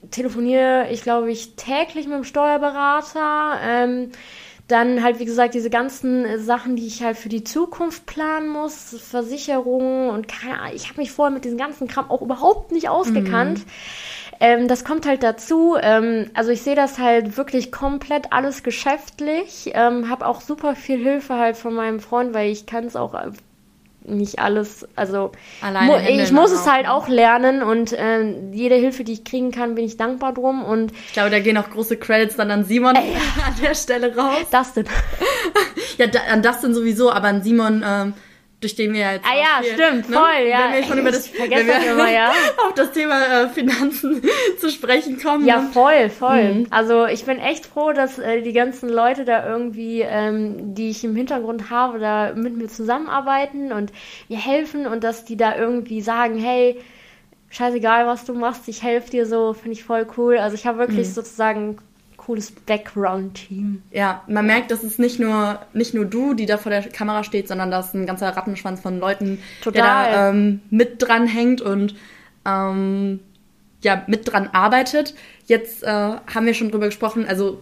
[0.10, 3.60] telefoniere ich, glaube ich, täglich mit dem Steuerberater.
[3.64, 4.12] Ähm,
[4.68, 8.95] dann halt, wie gesagt, diese ganzen Sachen, die ich halt für die Zukunft planen muss,
[9.10, 13.60] Versicherungen und keine Ich habe mich vorher mit diesem ganzen Kram auch überhaupt nicht ausgekannt.
[13.60, 13.72] Mhm.
[14.42, 15.78] Ähm, das kommt halt dazu.
[15.80, 19.72] Ähm, also ich sehe das halt wirklich komplett alles geschäftlich.
[19.76, 23.14] Ähm, habe auch super viel Hilfe halt von meinem Freund, weil ich kann es auch
[23.14, 23.30] äh,
[24.04, 25.32] nicht alles, also
[25.62, 29.76] mu ich muss es halt auch lernen und äh, jede Hilfe, die ich kriegen kann,
[29.76, 32.96] bin ich dankbar drum und ich glaube, da gehen auch große Credits dann an Simon
[32.96, 33.00] äh,
[33.46, 34.50] an der Stelle raus.
[34.52, 34.86] Dustin.
[36.00, 38.14] ja, da, an Dustin sowieso, aber an Simon ähm,
[38.62, 39.26] durch den wir jetzt.
[39.26, 40.16] Ah ja, viel, stimmt, ne?
[40.16, 40.66] voll, ja.
[40.66, 42.32] Wenn wir schon über das, wenn wir immer, ja.
[42.66, 44.22] auf das Thema äh, Finanzen
[44.59, 45.45] zu sprechen kommen.
[45.45, 46.53] Ja, voll, voll.
[46.53, 46.68] Mhm.
[46.70, 51.03] Also ich bin echt froh, dass äh, die ganzen Leute da irgendwie, ähm, die ich
[51.03, 53.91] im Hintergrund habe, da mit mir zusammenarbeiten und
[54.30, 56.80] mir helfen und dass die da irgendwie sagen, hey,
[57.49, 60.38] scheißegal, was du machst, ich helfe dir so, finde ich voll cool.
[60.38, 61.14] Also ich habe wirklich mhm.
[61.14, 61.78] sozusagen
[62.22, 63.82] cooles Background-Team.
[63.92, 67.24] Ja, man merkt, dass es nicht nur, nicht nur du, die da vor der Kamera
[67.24, 69.74] steht, sondern dass ein ganzer Rattenschwanz von Leuten, Total.
[69.74, 71.96] der da ähm, mit dran hängt und
[72.46, 73.20] ähm,
[73.84, 75.16] ja, mit dran arbeitet.
[75.46, 77.60] Jetzt äh, haben wir schon drüber gesprochen, also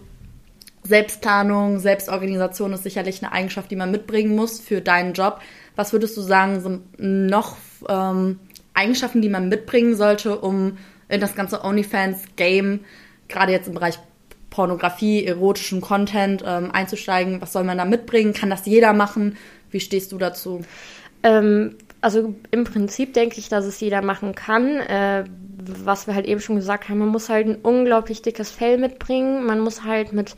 [0.82, 5.40] Selbstplanung, Selbstorganisation ist sicherlich eine Eigenschaft, die man mitbringen muss für deinen Job.
[5.76, 7.56] Was würdest du sagen, sind noch
[7.88, 8.40] ähm,
[8.74, 10.76] Eigenschaften, die man mitbringen sollte, um
[11.08, 12.80] in das ganze OnlyFans-Game,
[13.28, 13.98] gerade jetzt im Bereich
[14.50, 17.40] Pornografie, erotischen Content ähm, einzusteigen.
[17.40, 18.32] Was soll man da mitbringen?
[18.32, 19.36] Kann das jeder machen?
[19.70, 20.62] Wie stehst du dazu?
[21.22, 24.76] Ähm, also im Prinzip denke ich, dass es jeder machen kann.
[24.80, 25.24] Äh,
[25.84, 29.44] was wir halt eben schon gesagt haben, man muss halt ein unglaublich dickes Fell mitbringen,
[29.44, 30.34] man muss halt mit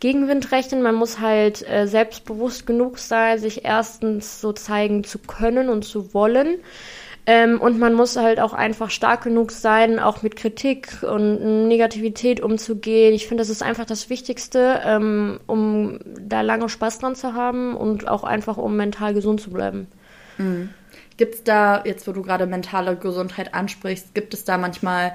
[0.00, 5.68] Gegenwind rechnen, man muss halt äh, selbstbewusst genug sein, sich erstens so zeigen zu können
[5.68, 6.56] und zu wollen.
[7.24, 12.40] Ähm, und man muss halt auch einfach stark genug sein, auch mit Kritik und Negativität
[12.40, 13.14] umzugehen.
[13.14, 17.76] Ich finde, das ist einfach das Wichtigste, ähm, um da lange Spaß dran zu haben
[17.76, 19.86] und auch einfach, um mental gesund zu bleiben.
[20.38, 20.70] Mhm.
[21.16, 25.14] Gibt es da, jetzt wo du gerade mentale Gesundheit ansprichst, gibt es da manchmal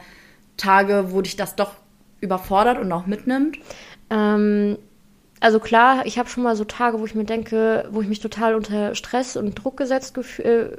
[0.55, 1.73] Tage, wo dich das doch
[2.21, 3.57] überfordert und auch mitnimmt?
[4.09, 4.77] Ähm,
[5.39, 8.19] also klar, ich habe schon mal so Tage, wo ich mir denke, wo ich mich
[8.19, 10.69] total unter Stress und Druck gesetzt gef äh,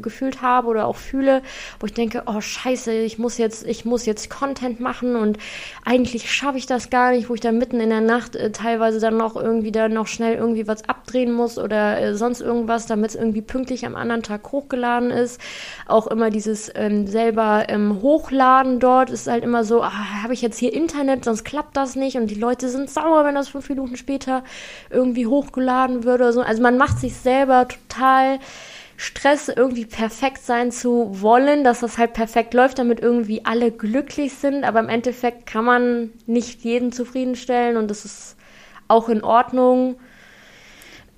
[0.00, 1.42] gefühlt habe oder auch fühle,
[1.80, 5.36] wo ich denke, oh Scheiße, ich muss jetzt, ich muss jetzt Content machen und
[5.84, 9.00] eigentlich schaffe ich das gar nicht, wo ich dann mitten in der Nacht äh, teilweise
[9.00, 13.10] dann noch irgendwie dann noch schnell irgendwie was abdrehen muss oder äh, sonst irgendwas, damit
[13.10, 15.40] es irgendwie pünktlich am anderen Tag hochgeladen ist.
[15.86, 20.40] Auch immer dieses ähm, selber ähm, Hochladen dort ist halt immer so, ah, habe ich
[20.40, 23.68] jetzt hier Internet, sonst klappt das nicht und die Leute sind sauer, wenn das fünf
[23.68, 24.05] Minuten später
[24.90, 26.40] irgendwie hochgeladen würde oder so.
[26.40, 28.38] Also man macht sich selber total
[28.96, 34.34] Stress, irgendwie perfekt sein zu wollen, dass das halt perfekt läuft, damit irgendwie alle glücklich
[34.34, 34.64] sind.
[34.64, 38.36] Aber im Endeffekt kann man nicht jeden zufriedenstellen und das ist
[38.88, 39.96] auch in Ordnung.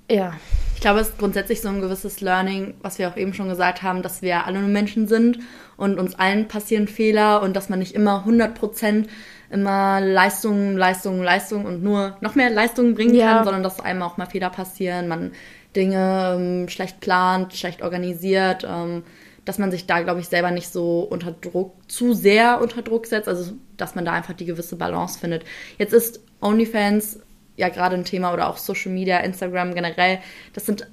[0.09, 0.33] Ja.
[0.75, 3.83] Ich glaube, es ist grundsätzlich so ein gewisses Learning, was wir auch eben schon gesagt
[3.83, 5.39] haben, dass wir alle nur Menschen sind
[5.75, 9.09] und uns allen passieren Fehler und dass man nicht immer 100 Prozent
[9.49, 13.33] immer Leistung, Leistung, Leistung und nur noch mehr Leistung bringen ja.
[13.33, 15.31] kann, sondern dass einem auch mal Fehler passieren, man
[15.75, 19.03] Dinge ähm, schlecht plant, schlecht organisiert, ähm,
[19.45, 23.07] dass man sich da, glaube ich, selber nicht so unter Druck, zu sehr unter Druck
[23.07, 25.43] setzt, also dass man da einfach die gewisse Balance findet.
[25.77, 27.19] Jetzt ist OnlyFans
[27.57, 30.19] ja gerade ein Thema oder auch Social Media, Instagram generell,
[30.53, 30.87] das sind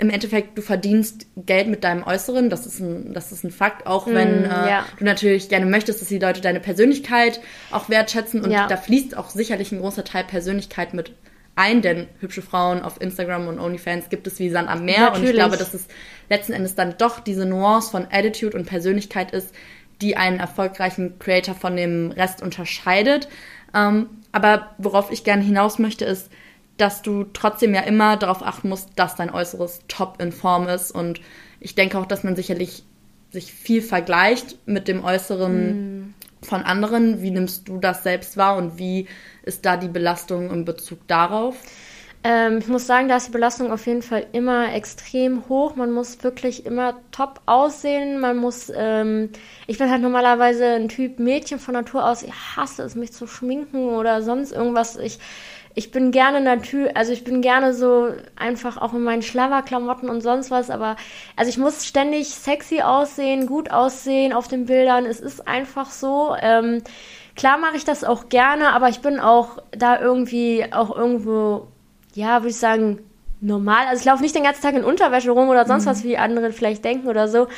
[0.00, 3.86] im Endeffekt, du verdienst Geld mit deinem Äußeren, das ist ein, das ist ein Fakt,
[3.86, 4.86] auch wenn mm, äh, ja.
[4.98, 7.40] du natürlich gerne möchtest, dass die Leute deine Persönlichkeit
[7.70, 8.66] auch wertschätzen und ja.
[8.66, 11.12] da fließt auch sicherlich ein großer Teil Persönlichkeit mit
[11.56, 15.20] ein, denn hübsche Frauen auf Instagram und OnlyFans gibt es wie Sand am Meer natürlich.
[15.20, 15.88] und ich glaube, dass es
[16.28, 19.54] letzten Endes dann doch diese Nuance von Attitude und Persönlichkeit ist,
[20.02, 23.28] die einen erfolgreichen Creator von dem Rest unterscheidet.
[23.74, 26.30] Ähm, aber worauf ich gerne hinaus möchte, ist,
[26.76, 30.90] dass du trotzdem ja immer darauf achten musst, dass dein Äußeres top in Form ist.
[30.90, 31.20] Und
[31.60, 32.84] ich denke auch, dass man sicherlich
[33.30, 36.14] sich viel vergleicht mit dem Äußeren mm.
[36.42, 37.22] von anderen.
[37.22, 39.06] Wie nimmst du das selbst wahr und wie
[39.42, 41.56] ist da die Belastung in Bezug darauf?
[42.28, 45.76] Ähm, ich muss sagen, da ist die Belastung auf jeden Fall immer extrem hoch.
[45.76, 48.18] Man muss wirklich immer top aussehen.
[48.18, 49.30] Man muss, ähm,
[49.68, 52.24] ich bin halt normalerweise ein Typ Mädchen von Natur aus.
[52.24, 54.96] Ich hasse es, mich zu schminken oder sonst irgendwas.
[54.96, 55.20] Ich
[55.78, 60.22] ich bin gerne natürlich, also ich bin gerne so einfach auch in meinen Schlabberklamotten und
[60.22, 60.96] sonst was, aber
[61.36, 65.04] also ich muss ständig sexy aussehen, gut aussehen auf den Bildern.
[65.04, 66.34] Es ist einfach so.
[66.40, 66.82] Ähm,
[67.36, 71.68] klar mache ich das auch gerne, aber ich bin auch da irgendwie auch irgendwo,
[72.14, 73.00] ja, würde ich sagen,
[73.42, 73.84] normal.
[73.86, 75.90] Also ich laufe nicht den ganzen Tag in Unterwäsche rum oder sonst mhm.
[75.90, 77.48] was, wie andere vielleicht denken oder so.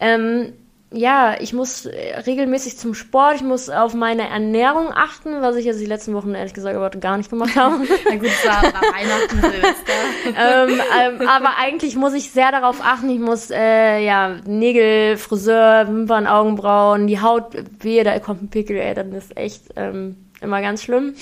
[0.00, 0.52] Ähm,
[0.90, 5.66] ja, ich muss äh, regelmäßig zum Sport, ich muss auf meine Ernährung achten, was ich
[5.66, 7.84] jetzt die letzten Wochen ehrlich gesagt aber gar nicht gemacht habe.
[8.04, 9.92] Na gut, es war, war Weihnachten, Silvester.
[10.72, 15.88] ähm, ähm, aber eigentlich muss ich sehr darauf achten, ich muss, äh, ja, Nägel, Friseur,
[15.88, 20.60] Wimpern, Augenbrauen, die Haut, wehe, da kommt ein Pickel, ey, dann ist echt, ähm, Immer
[20.60, 21.14] ganz schlimm.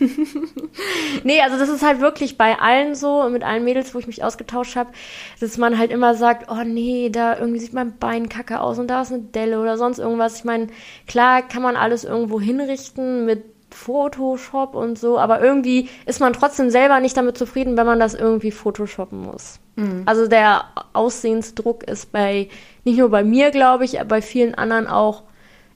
[1.22, 4.24] nee, also das ist halt wirklich bei allen so, mit allen Mädels, wo ich mich
[4.24, 4.90] ausgetauscht habe,
[5.38, 8.88] dass man halt immer sagt, oh nee, da irgendwie sieht mein Bein kacke aus und
[8.88, 10.38] da ist eine Delle oder sonst irgendwas.
[10.38, 10.68] Ich meine,
[11.06, 16.70] klar kann man alles irgendwo hinrichten mit Photoshop und so, aber irgendwie ist man trotzdem
[16.70, 19.60] selber nicht damit zufrieden, wenn man das irgendwie photoshoppen muss.
[19.76, 20.02] Mhm.
[20.06, 22.48] Also der Aussehensdruck ist bei,
[22.84, 25.24] nicht nur bei mir, glaube ich, bei vielen anderen auch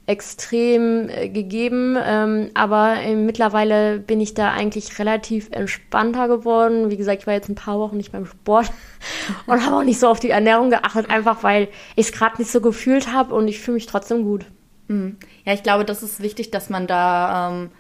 [0.09, 6.91] extrem äh, gegeben, ähm, aber äh, mittlerweile bin ich da eigentlich relativ entspannter geworden.
[6.91, 8.73] Wie gesagt, ich war jetzt ein paar Wochen nicht beim Sport
[9.47, 12.51] und habe auch nicht so auf die Ernährung geachtet, einfach weil ich es gerade nicht
[12.51, 14.47] so gefühlt habe und ich fühle mich trotzdem gut.
[14.89, 15.19] Mhm.
[15.45, 17.71] Ja, ich glaube, das ist wichtig, dass man da ähm,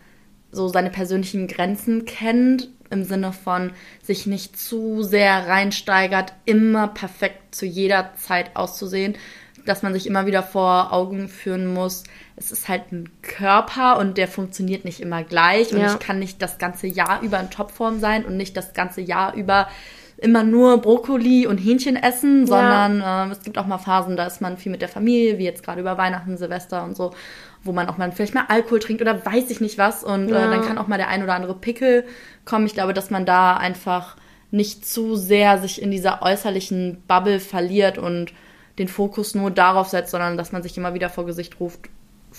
[0.53, 3.72] so seine persönlichen Grenzen kennt, im Sinne von
[4.03, 9.16] sich nicht zu sehr reinsteigert, immer perfekt zu jeder Zeit auszusehen,
[9.68, 12.04] dass man sich immer wieder vor Augen führen muss,
[12.36, 15.92] es ist halt ein Körper und der funktioniert nicht immer gleich und ja.
[15.92, 19.34] ich kann nicht das ganze Jahr über in Topform sein und nicht das ganze Jahr
[19.34, 19.68] über
[20.18, 23.26] immer nur Brokkoli und Hähnchen essen, sondern ja.
[23.26, 25.62] äh, es gibt auch mal Phasen, da ist man viel mit der Familie, wie jetzt
[25.62, 27.12] gerade über Weihnachten, Silvester und so,
[27.62, 30.46] wo man auch mal vielleicht mal Alkohol trinkt oder weiß ich nicht was und ja.
[30.46, 32.04] äh, dann kann auch mal der ein oder andere Pickel
[32.44, 32.66] kommen.
[32.66, 34.16] Ich glaube, dass man da einfach
[34.50, 38.32] nicht zu sehr sich in dieser äußerlichen Bubble verliert und
[38.79, 41.81] den Fokus nur darauf setzt, sondern dass man sich immer wieder vor Gesicht ruft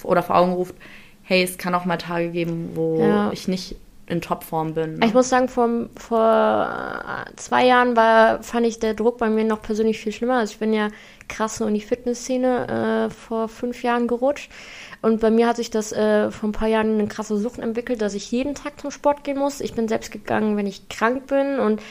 [0.04, 0.76] oder vor Augen ruft,
[1.24, 3.32] hey, es kann auch mal Tage geben, wo ja.
[3.32, 3.76] ich nicht
[4.10, 4.98] in Topform bin.
[4.98, 5.06] Ne?
[5.06, 9.62] Ich muss sagen, vor, vor zwei Jahren war, fand ich der Druck bei mir noch
[9.62, 10.40] persönlich viel schlimmer.
[10.40, 10.88] Also ich bin ja
[11.28, 14.52] krass in die Fitnessszene äh, vor fünf Jahren gerutscht.
[15.02, 18.02] Und bei mir hat sich das äh, vor ein paar Jahren eine krasse Sucht entwickelt,
[18.02, 19.62] dass ich jeden Tag zum Sport gehen muss.
[19.62, 21.60] Ich bin selbst gegangen, wenn ich krank bin.
[21.60, 21.82] Und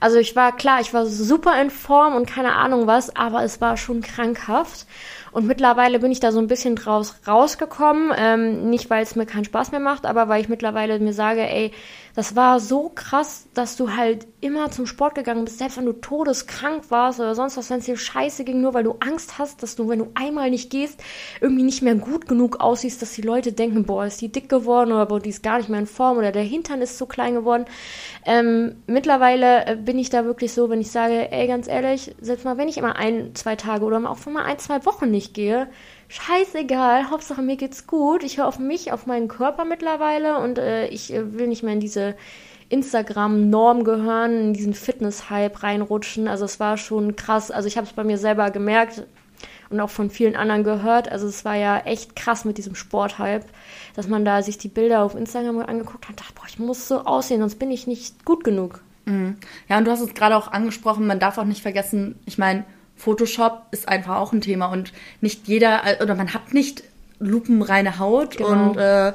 [0.00, 3.60] also ich war klar, ich war super in Form und keine Ahnung was, aber es
[3.60, 4.86] war schon krankhaft.
[5.32, 8.12] Und mittlerweile bin ich da so ein bisschen draus rausgekommen.
[8.16, 11.42] Ähm, nicht, weil es mir keinen Spaß mehr macht, aber weil ich mittlerweile mir sage,
[11.42, 11.72] ey,
[12.18, 15.92] das war so krass, dass du halt immer zum Sport gegangen bist, selbst wenn du
[15.92, 19.62] todeskrank warst oder sonst was, wenn es dir scheiße ging, nur weil du Angst hast,
[19.62, 21.00] dass du, wenn du einmal nicht gehst,
[21.40, 24.90] irgendwie nicht mehr gut genug aussiehst, dass die Leute denken, boah, ist die dick geworden
[24.90, 27.34] oder boah, die ist gar nicht mehr in Form oder der Hintern ist zu klein
[27.34, 27.66] geworden.
[28.26, 32.44] Ähm, mittlerweile äh, bin ich da wirklich so, wenn ich sage, ey, ganz ehrlich, selbst
[32.44, 35.68] mal, wenn ich immer ein, zwei Tage oder auch mal ein, zwei Wochen nicht gehe,
[36.08, 38.24] scheißegal, Hauptsache mir geht's gut.
[38.24, 41.74] Ich höre auf mich, auf meinen Körper mittlerweile und äh, ich äh, will nicht mehr
[41.74, 42.16] in diese
[42.70, 46.28] Instagram-Norm gehören, in diesen Fitness-Hype reinrutschen.
[46.28, 47.50] Also es war schon krass.
[47.50, 49.04] Also ich habe es bei mir selber gemerkt
[49.70, 51.10] und auch von vielen anderen gehört.
[51.10, 53.44] Also es war ja echt krass mit diesem Sport-Hype,
[53.94, 56.88] dass man da sich die Bilder auf Instagram angeguckt hat und dachte, boah, ich muss
[56.88, 58.80] so aussehen, sonst bin ich nicht gut genug.
[59.04, 59.36] Mhm.
[59.68, 62.64] Ja, und du hast es gerade auch angesprochen, man darf auch nicht vergessen, ich meine,
[62.98, 66.82] Photoshop ist einfach auch ein Thema und nicht jeder, oder man hat nicht
[67.20, 68.70] lupenreine Haut genau.
[68.70, 69.12] und äh,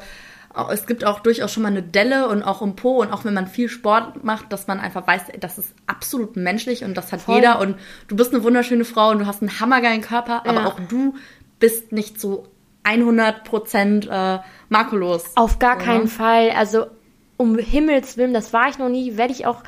[0.71, 3.33] es gibt auch durchaus schon mal eine Delle und auch im Po und auch wenn
[3.33, 7.21] man viel Sport macht, dass man einfach weiß, das ist absolut menschlich und das hat
[7.21, 7.35] Voll.
[7.35, 7.75] jeder und
[8.07, 10.65] du bist eine wunderschöne Frau und du hast einen hammergeilen Körper, aber ja.
[10.67, 11.15] auch du
[11.59, 12.47] bist nicht so
[12.83, 15.35] 100 Prozent äh, makellos.
[15.35, 15.85] Auf gar oder?
[15.85, 16.51] keinen Fall.
[16.51, 16.87] Also
[17.37, 19.63] um Himmels Willen, das war ich noch nie, werde ich auch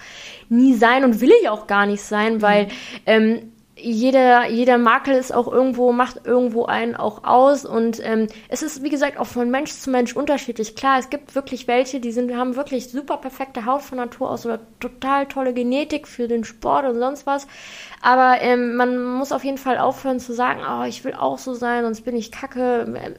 [0.49, 2.71] nie sein und will ich auch gar nicht sein, weil mhm.
[3.05, 7.65] ähm, jeder, jeder Makel ist auch irgendwo, macht irgendwo einen auch aus.
[7.65, 10.75] Und ähm, es ist, wie gesagt, auch von Mensch zu Mensch unterschiedlich.
[10.75, 14.45] Klar, es gibt wirklich welche, die sind, haben wirklich super perfekte Haut von Natur aus
[14.45, 17.47] oder total tolle Genetik für den Sport und sonst was.
[18.01, 21.53] Aber ähm, man muss auf jeden Fall aufhören zu sagen, oh, ich will auch so
[21.53, 23.17] sein, sonst bin ich kacke.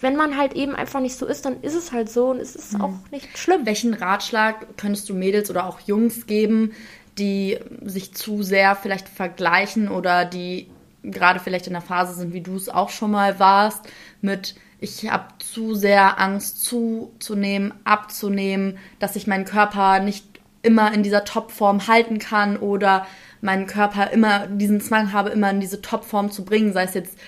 [0.00, 2.56] Wenn man halt eben einfach nicht so ist, dann ist es halt so und es
[2.56, 2.80] ist mhm.
[2.80, 3.66] auch nicht schlimm.
[3.66, 6.72] Welchen Ratschlag könntest du Mädels oder auch Jungs geben,
[7.18, 10.68] die sich zu sehr vielleicht vergleichen oder die
[11.02, 13.82] gerade vielleicht in der Phase sind, wie du es auch schon mal warst,
[14.20, 20.24] mit ich habe zu sehr Angst zuzunehmen, abzunehmen, dass ich meinen Körper nicht
[20.62, 23.06] immer in dieser Topform halten kann oder
[23.40, 27.18] meinen Körper immer diesen Zwang habe, immer in diese Topform zu bringen, sei es jetzt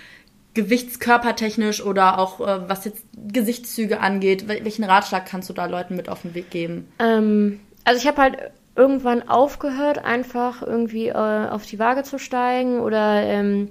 [0.55, 4.49] gewichtskörpertechnisch oder auch äh, was jetzt Gesichtszüge angeht.
[4.49, 6.89] Welchen Ratschlag kannst du da Leuten mit auf den Weg geben?
[6.99, 8.39] Ähm, also ich habe halt
[8.81, 13.69] irgendwann aufgehört, einfach irgendwie äh, auf die Waage zu steigen oder ähm,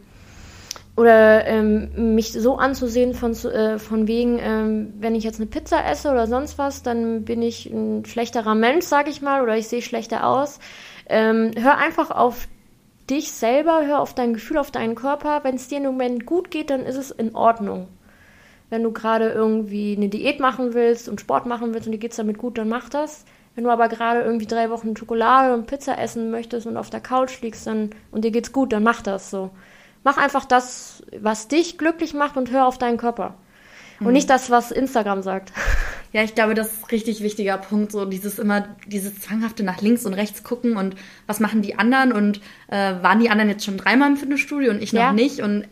[0.95, 5.85] oder ähm, mich so anzusehen von, äh, von wegen, ähm, wenn ich jetzt eine Pizza
[5.89, 9.69] esse oder sonst was, dann bin ich ein schlechterer Mensch, sag ich mal, oder ich
[9.69, 10.59] sehe schlechter aus.
[11.07, 12.49] Ähm, hör einfach auf
[13.09, 15.39] dich selber, hör auf dein Gefühl, auf deinen Körper.
[15.43, 17.87] Wenn es dir im Moment gut geht, dann ist es in Ordnung.
[18.69, 22.11] Wenn du gerade irgendwie eine Diät machen willst und Sport machen willst und dir geht
[22.11, 23.23] es damit gut, dann mach das.
[23.59, 27.01] Wenn du aber gerade irgendwie drei Wochen Schokolade und Pizza essen möchtest und auf der
[27.01, 29.49] Couch liegst dann, und dir geht's gut, dann mach das so.
[30.05, 33.33] Mach einfach das, was dich glücklich macht und hör auf deinen Körper.
[33.99, 34.13] Und mhm.
[34.13, 35.51] nicht das, was Instagram sagt.
[36.11, 39.79] Ja, ich glaube, das ist ein richtig wichtiger Punkt, so dieses immer, dieses zwanghafte nach
[39.79, 40.95] links und rechts gucken und
[41.27, 44.81] was machen die anderen und äh, waren die anderen jetzt schon dreimal im Fitnessstudio und
[44.81, 45.13] ich noch ja.
[45.13, 45.67] nicht und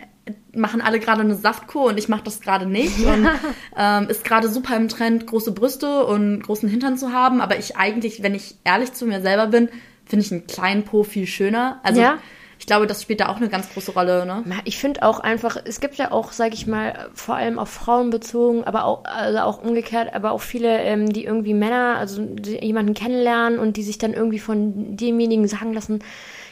[0.53, 2.97] machen alle gerade eine Saftkur und ich mache das gerade nicht.
[2.99, 3.13] Ja.
[3.13, 3.29] Und
[3.77, 7.41] ähm, ist gerade super im Trend, große Brüste und großen Hintern zu haben.
[7.41, 9.69] Aber ich eigentlich, wenn ich ehrlich zu mir selber bin,
[10.05, 11.79] finde ich einen kleinen Po viel schöner.
[11.83, 12.17] Also ja.
[12.59, 14.25] ich glaube, das spielt da auch eine ganz große Rolle.
[14.25, 14.43] Ne?
[14.65, 18.09] Ich finde auch einfach, es gibt ja auch, sage ich mal, vor allem auf Frauen
[18.09, 22.93] bezogen, aber auch, also auch umgekehrt, aber auch viele, ähm, die irgendwie Männer, also jemanden
[22.93, 25.99] kennenlernen und die sich dann irgendwie von demjenigen sagen lassen,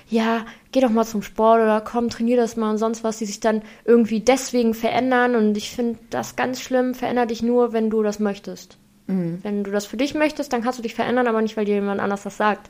[0.08, 3.26] ja, geh doch mal zum Sport oder komm, trainier das mal und sonst was, die
[3.26, 5.36] sich dann irgendwie deswegen verändern.
[5.36, 8.78] Und ich finde das ganz schlimm, veränder dich nur, wenn du das möchtest.
[9.08, 9.40] Mhm.
[9.42, 11.76] Wenn du das für dich möchtest, dann kannst du dich verändern, aber nicht, weil dir
[11.76, 12.70] jemand anders das sagt.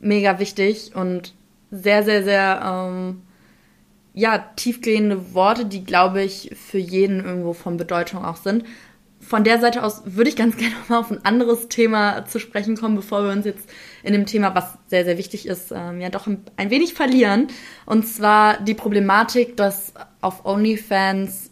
[0.00, 1.34] Mega wichtig und
[1.70, 3.22] sehr, sehr, sehr, ähm,
[4.14, 8.64] ja, tiefgehende Worte, die, glaube ich, für jeden irgendwo von Bedeutung auch sind
[9.28, 12.76] von der Seite aus würde ich ganz gerne mal auf ein anderes Thema zu sprechen
[12.76, 13.68] kommen, bevor wir uns jetzt
[14.02, 17.48] in dem Thema, was sehr, sehr wichtig ist, ähm, ja doch ein, wenig verlieren.
[17.86, 21.50] Und zwar die Problematik, dass auf OnlyFans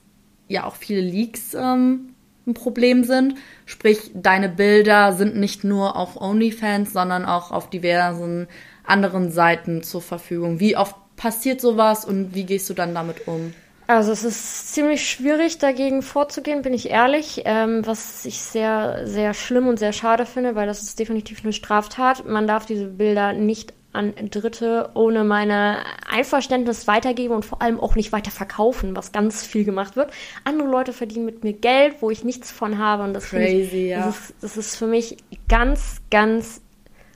[0.49, 2.14] ja auch viele Leaks ähm,
[2.47, 3.35] ein Problem sind.
[3.66, 8.47] Sprich, deine Bilder sind nicht nur auf OnlyFans, sondern auch auf diversen
[8.85, 10.61] anderen Seiten zur Verfügung?
[10.61, 13.53] Wie oft passiert sowas und wie gehst du dann damit um?
[13.87, 19.32] Also es ist ziemlich schwierig dagegen vorzugehen, bin ich ehrlich, ähm, was ich sehr, sehr
[19.32, 22.26] schlimm und sehr schade finde, weil das ist definitiv eine Straftat.
[22.26, 25.78] Man darf diese Bilder nicht an Dritte ohne meine
[26.09, 30.11] Einverständnis weitergeben und vor allem auch nicht weiter verkaufen, was ganz viel gemacht wird.
[30.45, 33.91] Andere Leute verdienen mit mir Geld, wo ich nichts von habe und das, Crazy, ich,
[33.91, 34.05] ja.
[34.05, 35.16] das, ist, das ist für mich
[35.49, 36.61] ganz, ganz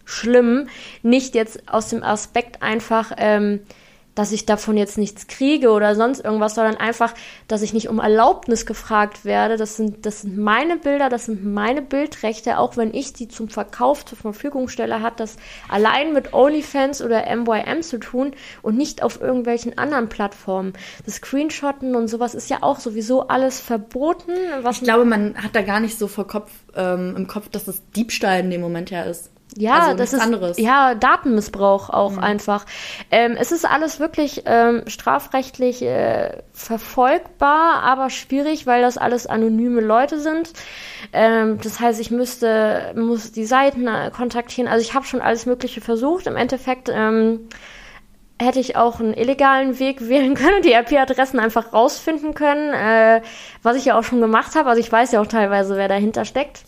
[0.04, 0.68] schlimm.
[1.02, 3.60] Nicht jetzt aus dem Aspekt einfach, ähm,
[4.14, 7.14] dass ich davon jetzt nichts kriege oder sonst irgendwas, sondern einfach,
[7.48, 9.56] dass ich nicht um Erlaubnis gefragt werde.
[9.56, 13.48] Das sind, das sind meine Bilder, das sind meine Bildrechte, auch wenn ich die zum
[13.48, 15.36] Verkauf zur Verfügung stelle, hat das
[15.68, 18.32] allein mit OnlyFans oder MYM zu tun
[18.62, 20.72] und nicht auf irgendwelchen anderen Plattformen.
[21.06, 24.32] Das Screenshotten und sowas ist ja auch sowieso alles verboten.
[24.70, 27.82] ich glaube, man hat da gar nicht so vor Kopf, ähm, im Kopf, dass es
[27.96, 29.30] Diebstahl in dem Moment ja ist.
[29.56, 30.58] Ja, also das ist anderes.
[30.58, 32.18] ja Datenmissbrauch auch mhm.
[32.20, 32.66] einfach.
[33.10, 39.80] Ähm, es ist alles wirklich ähm, strafrechtlich äh, verfolgbar, aber schwierig, weil das alles anonyme
[39.80, 40.52] Leute sind.
[41.12, 44.68] Ähm, das heißt, ich müsste muss die Seiten äh, kontaktieren.
[44.68, 46.26] Also ich habe schon alles Mögliche versucht.
[46.26, 47.48] Im Endeffekt ähm,
[48.40, 53.22] hätte ich auch einen illegalen Weg wählen können und die IP-Adressen einfach rausfinden können, äh,
[53.62, 54.68] was ich ja auch schon gemacht habe.
[54.68, 56.64] Also ich weiß ja auch teilweise, wer dahinter steckt.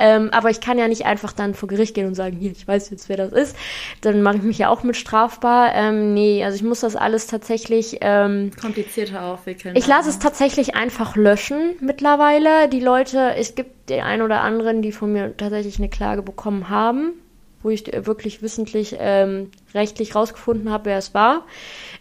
[0.00, 2.66] Ähm, aber ich kann ja nicht einfach dann vor Gericht gehen und sagen, hier, ich
[2.66, 3.54] weiß jetzt, wer das ist.
[4.00, 5.74] Dann mache ich mich ja auch mit strafbar.
[5.74, 7.98] Ähm, nee, also ich muss das alles tatsächlich.
[8.00, 9.76] Ähm, Komplizierter aufwickeln.
[9.76, 12.68] Ich lasse es tatsächlich einfach löschen mittlerweile.
[12.68, 16.68] Die Leute, es gibt den einen oder anderen, die von mir tatsächlich eine Klage bekommen
[16.70, 17.12] haben
[17.62, 21.44] wo ich wirklich wissentlich ähm, rechtlich rausgefunden habe, wer es war.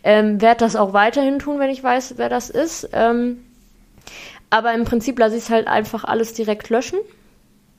[0.03, 2.89] Ähm, werde das auch weiterhin tun, wenn ich weiß, wer das ist.
[2.93, 3.43] Ähm,
[4.49, 6.99] aber im Prinzip lasse ich es halt einfach alles direkt löschen.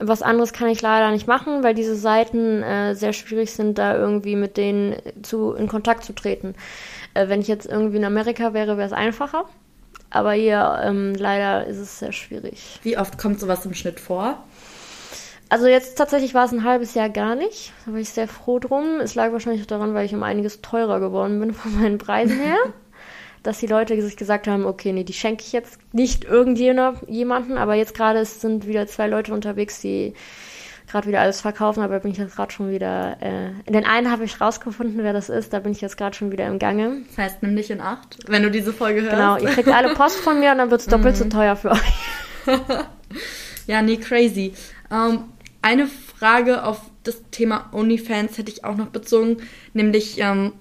[0.02, 3.96] Was anderes kann ich leider nicht machen, weil diese Seiten äh, sehr schwierig sind, da
[3.96, 6.54] irgendwie mit denen zu, in Kontakt zu treten.
[7.14, 9.44] Äh, wenn ich jetzt irgendwie in Amerika wäre, wäre es einfacher.
[10.08, 12.80] Aber hier ähm, leider ist es sehr schwierig.
[12.82, 14.42] Wie oft kommt sowas im Schnitt vor?
[15.50, 17.72] Also jetzt tatsächlich war es ein halbes Jahr gar nicht.
[17.84, 19.00] Da war ich sehr froh drum.
[19.00, 22.38] Es lag wahrscheinlich auch daran, weil ich um einiges teurer geworden bin von meinen Preisen
[22.40, 22.56] her.
[23.42, 27.74] dass die Leute sich gesagt haben, okay, nee, die schenke ich jetzt nicht irgendjemanden, aber
[27.74, 30.14] jetzt gerade sind wieder zwei Leute unterwegs, die
[30.90, 34.10] gerade wieder alles verkaufen, aber bin ich jetzt gerade schon wieder, äh, in den einen
[34.10, 37.02] habe ich rausgefunden, wer das ist, da bin ich jetzt gerade schon wieder im Gange.
[37.08, 39.14] Das heißt, nimm dich in Acht, wenn du diese Folge hörst.
[39.14, 41.30] Genau, ihr kriegt alle Post von mir und dann wird es doppelt so mhm.
[41.30, 42.46] teuer für euch.
[43.66, 44.52] ja, nee, crazy.
[44.90, 45.24] Ähm,
[45.62, 49.38] eine Frage auf das Thema OnlyFans hätte ich auch noch bezogen,
[49.72, 50.52] nämlich ähm,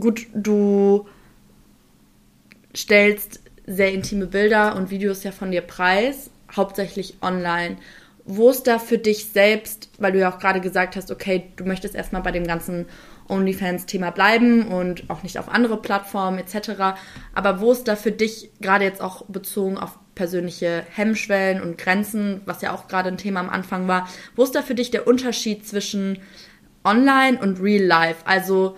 [0.00, 1.06] gut, du
[2.74, 7.76] stellst sehr intime Bilder und Videos ja von dir preis, hauptsächlich online.
[8.26, 11.64] Wo ist da für dich selbst, weil du ja auch gerade gesagt hast, okay, du
[11.64, 12.86] möchtest erstmal bei dem ganzen
[13.28, 16.96] OnlyFans-Thema bleiben und auch nicht auf andere Plattformen etc.
[17.34, 22.40] Aber wo ist da für dich, gerade jetzt auch bezogen auf persönliche Hemmschwellen und Grenzen,
[22.44, 25.06] was ja auch gerade ein Thema am Anfang war, wo ist da für dich der
[25.06, 26.18] Unterschied zwischen
[26.84, 28.26] Online und Real Life?
[28.26, 28.76] Also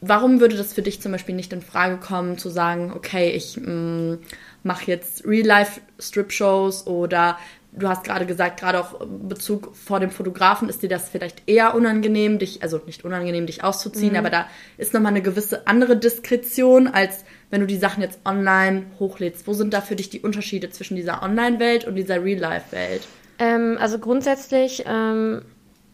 [0.00, 3.56] warum würde das für dich zum Beispiel nicht in Frage kommen, zu sagen, okay, ich
[3.56, 4.14] mm,
[4.62, 7.38] mache jetzt Real-Life-Strip-Shows oder
[7.72, 11.42] du hast gerade gesagt, gerade auch in Bezug vor dem Fotografen ist dir das vielleicht
[11.46, 14.18] eher unangenehm, dich, also nicht unangenehm, dich auszuziehen, mhm.
[14.18, 14.46] aber da
[14.78, 19.46] ist nochmal eine gewisse andere Diskretion, als wenn du die Sachen jetzt online hochlädst.
[19.46, 23.02] Wo sind da für dich die Unterschiede zwischen dieser Online-Welt und dieser Real-Life-Welt?
[23.38, 25.42] Ähm, also grundsätzlich ähm,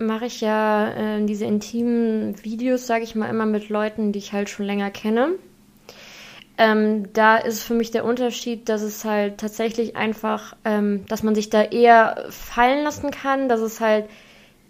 [0.02, 4.32] mache ich ja äh, diese intimen Videos, sage ich mal, immer mit Leuten, die ich
[4.32, 5.36] halt schon länger kenne.
[6.58, 11.34] Ähm, da ist für mich der Unterschied, dass es halt tatsächlich einfach, ähm, dass man
[11.34, 14.06] sich da eher fallen lassen kann, dass es halt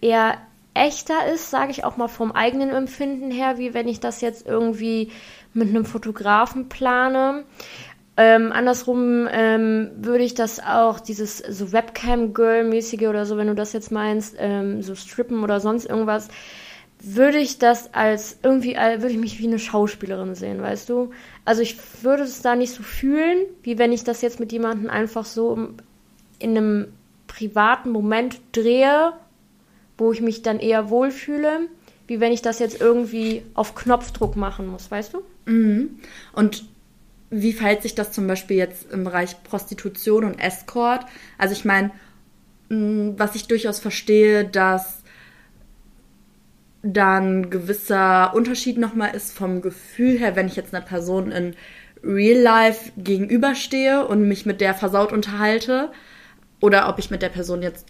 [0.00, 0.38] eher
[0.74, 4.46] echter ist, sage ich auch mal vom eigenen Empfinden her, wie wenn ich das jetzt
[4.46, 5.10] irgendwie
[5.52, 7.44] mit einem Fotografen plane.
[8.16, 13.72] Ähm, andersrum ähm, würde ich das auch, dieses so Webcam-Girl-mäßige oder so, wenn du das
[13.72, 16.28] jetzt meinst, ähm, so Strippen oder sonst irgendwas,
[17.02, 21.10] würde ich das als irgendwie, würde ich mich wie eine Schauspielerin sehen, weißt du?
[21.44, 24.88] Also ich würde es da nicht so fühlen, wie wenn ich das jetzt mit jemandem
[24.88, 25.70] einfach so
[26.38, 26.92] in einem
[27.26, 29.14] privaten Moment drehe,
[29.98, 31.60] wo ich mich dann eher wohlfühle,
[32.06, 35.22] wie wenn ich das jetzt irgendwie auf Knopfdruck machen muss, weißt du?
[35.46, 35.98] Mhm.
[36.34, 36.64] Und
[37.32, 41.06] wie verhält sich das zum Beispiel jetzt im Bereich Prostitution und Escort?
[41.38, 41.90] Also ich meine,
[42.68, 45.02] mm, was ich durchaus verstehe, dass
[46.82, 51.56] dann gewisser Unterschied nochmal ist vom Gefühl her, wenn ich jetzt einer Person in
[52.04, 55.90] Real Life gegenüberstehe und mich mit der versaut unterhalte
[56.60, 57.86] oder ob ich mit der Person jetzt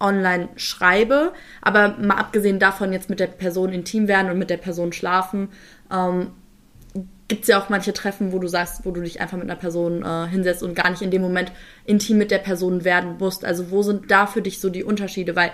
[0.00, 1.32] online schreibe.
[1.60, 5.48] Aber mal abgesehen davon, jetzt mit der Person intim werden und mit der Person schlafen,
[5.92, 6.30] ähm,
[7.28, 9.58] gibt es ja auch manche Treffen, wo du sagst, wo du dich einfach mit einer
[9.58, 11.50] Person äh, hinsetzt und gar nicht in dem Moment
[11.84, 13.44] intim mit der Person werden musst.
[13.44, 15.34] Also wo sind da für dich so die Unterschiede?
[15.34, 15.50] Weil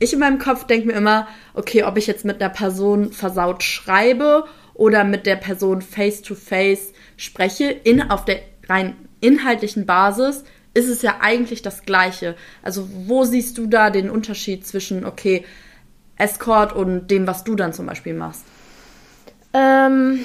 [0.00, 3.62] ich in meinem Kopf denke mir immer, okay, ob ich jetzt mit einer Person versaut
[3.62, 10.44] schreibe oder mit der Person face to face spreche, in, auf der rein inhaltlichen Basis,
[10.72, 12.34] ist es ja eigentlich das Gleiche.
[12.62, 15.44] Also wo siehst du da den Unterschied zwischen, okay,
[16.16, 18.44] Escort und dem, was du dann zum Beispiel machst?
[19.52, 20.20] Ähm,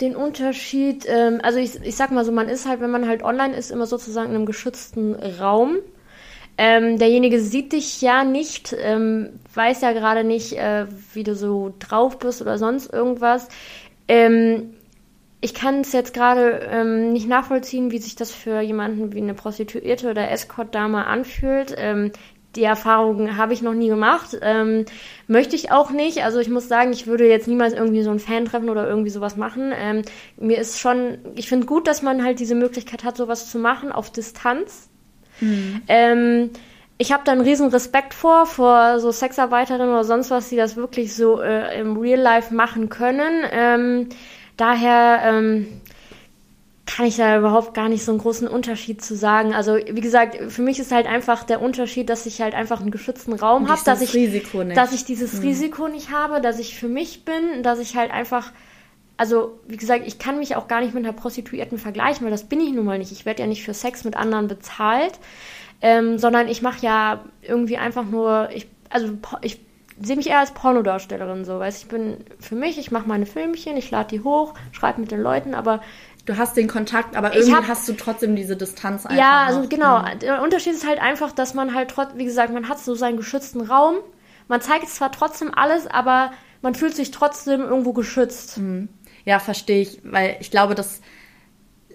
[0.00, 3.22] den Unterschied, ähm, also ich, ich sag mal so, man ist halt, wenn man halt
[3.22, 5.76] online ist, immer sozusagen in einem geschützten Raum.
[6.58, 11.74] Ähm, derjenige sieht dich ja nicht, ähm, weiß ja gerade nicht, äh, wie du so
[11.78, 13.48] drauf bist oder sonst irgendwas.
[14.08, 14.74] Ähm,
[15.40, 19.32] ich kann es jetzt gerade ähm, nicht nachvollziehen, wie sich das für jemanden wie eine
[19.32, 21.74] Prostituierte oder Escort-Dame anfühlt.
[22.56, 24.36] Die Erfahrung habe ich noch nie gemacht.
[24.42, 24.84] Ähm,
[25.28, 26.24] möchte ich auch nicht.
[26.24, 29.10] Also ich muss sagen, ich würde jetzt niemals irgendwie so ein Fan treffen oder irgendwie
[29.10, 29.72] sowas machen.
[29.74, 30.02] Ähm,
[30.36, 33.92] mir ist schon, ich finde gut, dass man halt diese Möglichkeit hat, sowas zu machen
[33.92, 34.90] auf Distanz.
[35.40, 35.82] Mhm.
[35.86, 36.50] Ähm,
[36.98, 40.76] ich habe da einen riesen Respekt vor, vor so Sexarbeiterinnen oder sonst was, die das
[40.76, 43.44] wirklich so äh, im Real Life machen können.
[43.50, 44.08] Ähm,
[44.58, 45.80] daher, ähm,
[46.96, 49.54] kann ich da überhaupt gar nicht so einen großen Unterschied zu sagen.
[49.54, 52.90] Also wie gesagt, für mich ist halt einfach der Unterschied, dass ich halt einfach einen
[52.90, 54.76] geschützten Raum habe, dass ich Risiko nicht.
[54.76, 55.40] dass ich dieses mhm.
[55.40, 58.52] Risiko nicht habe, dass ich für mich bin, dass ich halt einfach
[59.16, 62.44] also wie gesagt, ich kann mich auch gar nicht mit einer Prostituierten vergleichen, weil das
[62.44, 63.12] bin ich nun mal nicht.
[63.12, 65.12] Ich werde ja nicht für Sex mit anderen bezahlt,
[65.82, 69.60] ähm, sondern ich mache ja irgendwie einfach nur, ich, also ich
[70.00, 73.76] sehe mich eher als Pornodarstellerin so, weißt ich bin für mich, ich mache meine Filmchen,
[73.76, 75.82] ich lade die hoch, schreibe mit den Leuten, aber
[76.30, 79.20] Du hast den Kontakt, aber irgendwie hab, hast du trotzdem diese Distanz einfach.
[79.20, 79.98] Ja, also genau.
[79.98, 80.20] Mhm.
[80.20, 83.16] Der Unterschied ist halt einfach, dass man halt trotzdem, wie gesagt, man hat so seinen
[83.16, 83.96] geschützten Raum.
[84.46, 86.30] Man zeigt zwar trotzdem alles, aber
[86.62, 88.58] man fühlt sich trotzdem irgendwo geschützt.
[88.58, 88.90] Mhm.
[89.24, 91.00] Ja, verstehe ich, weil ich glaube, das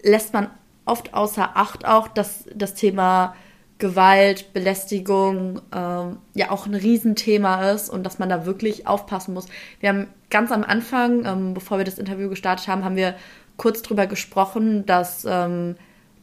[0.03, 0.49] lässt man
[0.83, 3.36] oft außer Acht auch, dass das Thema
[3.77, 9.47] Gewalt, Belästigung ähm, ja auch ein Riesenthema ist und dass man da wirklich aufpassen muss.
[9.79, 13.15] Wir haben ganz am Anfang, ähm, bevor wir das Interview gestartet haben, haben wir
[13.58, 15.76] kurz drüber gesprochen, dass ähm,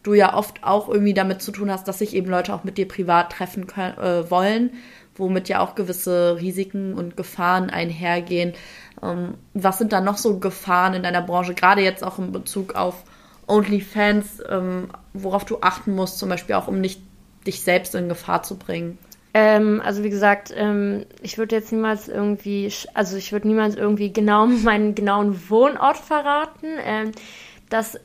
[0.02, 2.78] du ja oft auch irgendwie damit zu tun hast, dass sich eben Leute auch mit
[2.78, 4.70] dir privat treffen können, äh, wollen,
[5.14, 8.54] womit ja auch gewisse Risiken und Gefahren einhergehen.
[9.02, 12.74] Ähm, was sind da noch so Gefahren in deiner Branche, gerade jetzt auch in Bezug
[12.74, 13.04] auf
[13.46, 17.00] OnlyFans, ähm, worauf du achten musst, zum Beispiel auch, um nicht
[17.46, 18.98] dich selbst in Gefahr zu bringen?
[19.34, 24.12] Ähm, also wie gesagt, ähm, ich würde jetzt niemals irgendwie, also ich würde niemals irgendwie
[24.12, 26.66] genau meinen genauen Wohnort verraten.
[26.84, 27.12] Ähm,
[27.70, 27.98] das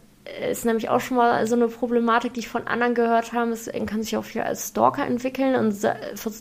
[0.49, 3.51] ist nämlich auch schon mal so eine Problematik, die ich von anderen gehört habe.
[3.51, 5.75] Es kann sich auch viel als Stalker entwickeln und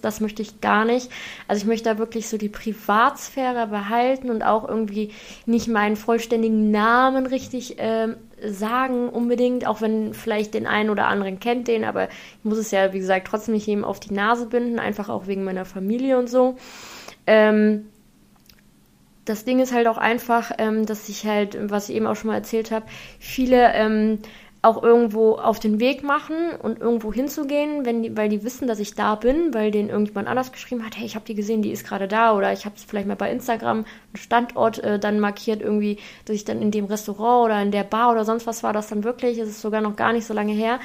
[0.02, 1.10] das möchte ich gar nicht.
[1.48, 5.12] Also ich möchte da wirklich so die Privatsphäre behalten und auch irgendwie
[5.46, 11.40] nicht meinen vollständigen Namen richtig ähm, sagen unbedingt, auch wenn vielleicht den einen oder anderen
[11.40, 14.46] kennt den, aber ich muss es ja, wie gesagt, trotzdem nicht jedem auf die Nase
[14.46, 16.56] binden, einfach auch wegen meiner Familie und so.
[17.26, 17.86] Ähm,
[19.26, 22.28] das Ding ist halt auch einfach, ähm, dass ich halt, was ich eben auch schon
[22.28, 22.86] mal erzählt habe,
[23.18, 24.20] viele ähm,
[24.66, 28.80] auch irgendwo auf den Weg machen und irgendwo hinzugehen, wenn die, weil die wissen, dass
[28.80, 31.70] ich da bin, weil denen irgendjemand anders geschrieben hat, hey, ich habe die gesehen, die
[31.70, 35.20] ist gerade da oder ich habe es vielleicht mal bei Instagram einen Standort äh, dann
[35.20, 38.64] markiert irgendwie, dass ich dann in dem Restaurant oder in der Bar oder sonst was
[38.64, 40.80] war das dann wirklich, es ist sogar noch gar nicht so lange her.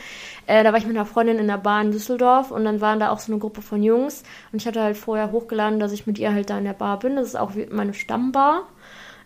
[0.45, 2.99] Äh, da war ich mit einer Freundin in der Bar in Düsseldorf und dann waren
[2.99, 6.05] da auch so eine Gruppe von Jungs und ich hatte halt vorher hochgeladen, dass ich
[6.05, 7.15] mit ihr halt da in der Bar bin.
[7.15, 8.67] Das ist auch meine Stammbar.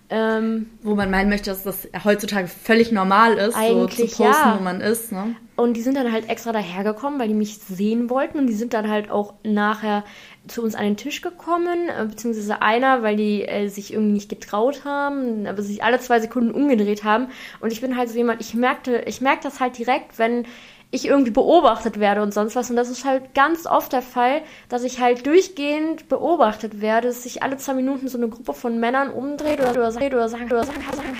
[0.09, 4.55] Ähm, wo man meinen möchte, dass das heutzutage völlig normal ist, so zu posten, ja.
[4.59, 5.11] wo man ist.
[5.11, 5.35] Ne?
[5.55, 8.37] Und die sind dann halt extra dahergekommen, weil die mich sehen wollten.
[8.37, 10.03] Und die sind dann halt auch nachher
[10.47, 14.29] zu uns an den Tisch gekommen, äh, beziehungsweise einer, weil die äh, sich irgendwie nicht
[14.29, 17.27] getraut haben, aber sich alle zwei Sekunden umgedreht haben.
[17.59, 20.45] Und ich bin halt so jemand, ich merkte, ich merke das halt direkt, wenn
[20.91, 22.69] ich irgendwie beobachtet werde und sonst was.
[22.69, 27.23] Und das ist halt ganz oft der Fall, dass ich halt durchgehend beobachtet werde, dass
[27.23, 30.51] sich alle zwei Minuten so eine Gruppe von Männern umdreht oder, oder sagt oder sagt
[30.51, 30.79] oder sagt,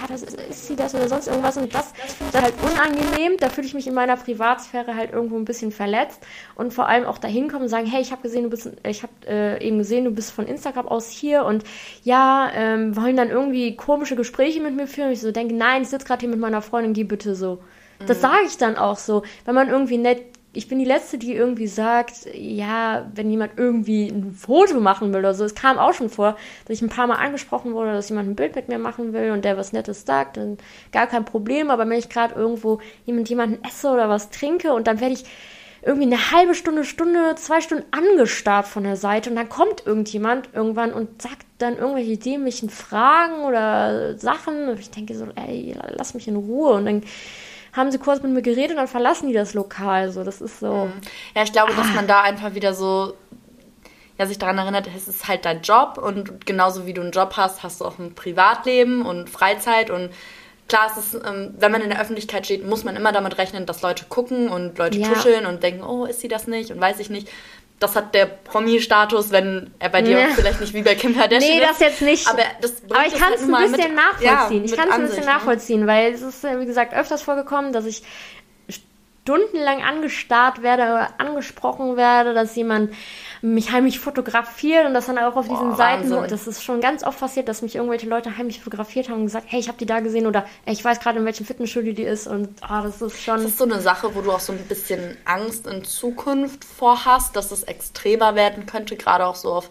[0.10, 1.58] das ist, ist sie das oder sonst irgendwas.
[1.58, 1.94] Und das,
[2.32, 3.38] das ich halt unangenehm.
[3.40, 6.22] Da fühle ich mich in meiner Privatsphäre halt irgendwo ein bisschen verletzt.
[6.56, 9.04] Und vor allem auch dahin kommen und sagen, hey, ich habe gesehen, du bist, ich
[9.04, 11.64] habe äh, eben gesehen, du bist von Instagram aus hier und
[12.04, 15.08] ja, ähm, wollen dann irgendwie komische Gespräche mit mir führen.
[15.08, 17.60] Und ich so denke, nein, ich sitze gerade hier mit meiner Freundin, geh bitte so.
[18.00, 18.22] Das mhm.
[18.22, 19.24] sage ich dann auch so.
[19.46, 20.24] Wenn man irgendwie nett,
[20.54, 25.20] ich bin die Letzte, die irgendwie sagt, ja, wenn jemand irgendwie ein Foto machen will
[25.20, 25.44] oder so.
[25.44, 28.36] Es kam auch schon vor, dass ich ein paar Mal angesprochen wurde, dass jemand ein
[28.36, 30.58] Bild mit mir machen will und der was Nettes sagt, dann
[30.92, 31.70] gar kein Problem.
[31.70, 35.26] Aber wenn ich gerade irgendwo mit jemandem esse oder was trinke und dann werde ich
[35.86, 40.50] irgendwie eine halbe Stunde, Stunde, zwei Stunden angestarrt von der Seite und dann kommt irgendjemand
[40.54, 46.16] irgendwann und sagt dann irgendwelche dämlichen Fragen oder Sachen und ich denke so, ey, lass
[46.16, 47.04] mich in Ruhe und dann
[47.76, 50.12] haben sie kurz mit mir geredet und dann verlassen die das Lokal.
[50.12, 50.90] So, das ist so.
[51.36, 51.78] Ja, ich glaube, ah.
[51.78, 53.14] dass man da einfach wieder so
[54.18, 57.34] ja, sich daran erinnert, es ist halt dein Job und genauso wie du einen Job
[57.36, 60.10] hast, hast du auch ein Privatleben und Freizeit und
[60.68, 63.66] klar, es ist, ähm, wenn man in der Öffentlichkeit steht, muss man immer damit rechnen,
[63.66, 65.10] dass Leute gucken und Leute ja.
[65.10, 67.28] tuscheln und denken, oh, ist sie das nicht und weiß ich nicht.
[67.80, 70.28] Das hat der Promi-Status, wenn er bei dir ja.
[70.34, 72.28] vielleicht nicht wie bei Kim Kardashian Nee, das jetzt nicht.
[72.28, 74.66] Aber, aber ich kann es halt ein bisschen mit, nachvollziehen.
[74.66, 75.26] Ja, ich kann es ein bisschen ne?
[75.26, 78.04] nachvollziehen, weil es ist, wie gesagt, öfters vorgekommen, dass ich
[79.26, 82.94] stundenlang angestarrt werde oder angesprochen werde, dass jemand
[83.46, 86.30] mich heimlich fotografiert und das dann auch auf diesen Boah, Seiten, Wahnsinn.
[86.30, 89.46] das ist schon ganz oft passiert, dass mich irgendwelche Leute heimlich fotografiert haben und gesagt,
[89.50, 92.04] hey, ich habe die da gesehen oder hey, ich weiß gerade, in welchem Fitnessstudio die
[92.04, 93.38] ist und ah, das ist schon...
[93.38, 97.36] Das ist so eine Sache, wo du auch so ein bisschen Angst in Zukunft vorhast,
[97.36, 99.70] dass es extremer werden könnte, gerade auch so auf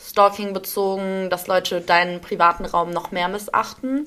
[0.00, 4.04] Stalking bezogen, dass Leute deinen privaten Raum noch mehr missachten?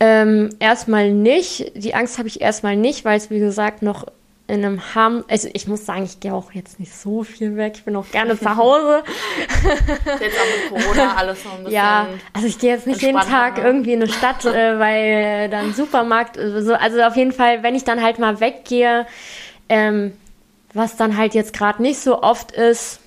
[0.00, 1.72] Ähm, erstmal nicht.
[1.74, 4.06] Die Angst habe ich erstmal nicht, weil es, wie gesagt, noch
[4.48, 5.24] in einem Hamm.
[5.28, 7.74] Also ich muss sagen, ich gehe auch jetzt nicht so viel weg.
[7.76, 9.02] Ich bin auch gerne zu Hause.
[10.20, 11.72] jetzt auch mit Corona alles noch ein bisschen.
[11.72, 13.64] Ja, also ich gehe jetzt nicht jeden Tag ne?
[13.64, 16.38] irgendwie in eine Stadt, äh, weil dann Supermarkt.
[16.38, 19.06] Also, also auf jeden Fall, wenn ich dann halt mal weggehe,
[19.68, 20.12] ähm,
[20.72, 23.00] was dann halt jetzt gerade nicht so oft ist,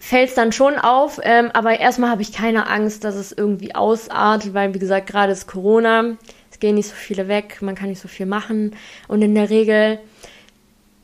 [0.00, 1.20] fällt es dann schon auf.
[1.22, 5.32] Ähm, aber erstmal habe ich keine Angst, dass es irgendwie ausartet, weil wie gesagt, gerade
[5.32, 6.16] ist Corona
[6.54, 8.76] es gehen nicht so viele weg, man kann nicht so viel machen.
[9.08, 9.98] Und in der Regel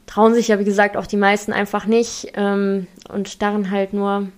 [0.06, 4.28] trauen sich ja, wie gesagt, auch die meisten einfach nicht ähm, und starren halt nur.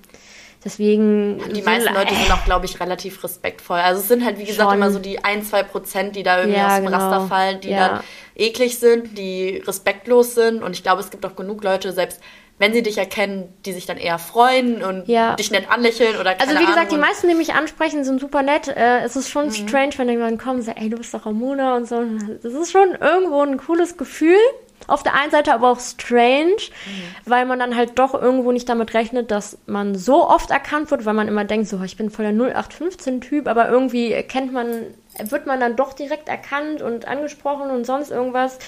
[0.65, 1.39] Deswegen.
[1.51, 3.81] Die so meisten Leute sind auch, glaube ich, relativ respektvoll.
[3.81, 4.79] Also es sind halt, wie gesagt, schon.
[4.79, 6.97] immer so die ein, zwei Prozent, die da irgendwie ja, aus dem genau.
[6.97, 7.89] Raster fallen, die ja.
[7.89, 8.01] dann
[8.35, 10.63] eklig sind, die respektlos sind.
[10.63, 12.21] Und ich glaube, es gibt auch genug Leute, selbst
[12.63, 15.35] wenn sie dich erkennen, die sich dann eher freuen und ja.
[15.35, 16.89] dich nett anlächeln oder Also wie gesagt, Ahnung.
[16.91, 18.69] die meisten, die mich ansprechen, sind super nett.
[18.69, 19.51] Äh, es ist schon mhm.
[19.51, 22.05] strange, wenn jemand kommt und sagt, ey, du bist doch Ramona und so.
[22.41, 24.39] Das ist schon irgendwo ein cooles Gefühl.
[24.87, 26.55] Auf der einen Seite aber auch strange,
[26.87, 27.03] mhm.
[27.27, 31.05] weil man dann halt doch irgendwo nicht damit rechnet, dass man so oft erkannt wird,
[31.05, 34.83] weil man immer denkt, so, ich bin voll der 0815-Typ, aber irgendwie kennt man,
[35.21, 38.61] wird man dann doch direkt erkannt und angesprochen und sonst irgendwas.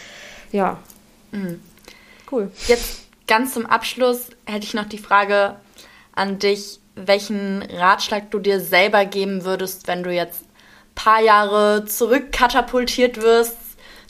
[0.51, 0.79] Ja.
[1.31, 1.61] Mhm.
[2.29, 2.51] Cool.
[2.67, 5.57] Jetzt ganz zum Abschluss hätte ich noch die Frage
[6.15, 11.85] an dich, welchen Ratschlag du dir selber geben würdest, wenn du jetzt ein paar Jahre
[11.87, 13.57] zurückkatapultiert wirst,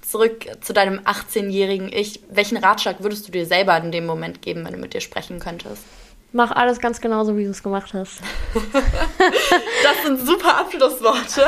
[0.06, 2.20] zurück zu deinem 18-jährigen Ich.
[2.28, 5.40] Welchen Ratschlag würdest du dir selber in dem Moment geben, wenn du mit dir sprechen
[5.40, 5.82] könntest?
[6.32, 8.20] Mach alles ganz genauso, wie du es gemacht hast.
[8.82, 11.46] das sind super Abschlussworte.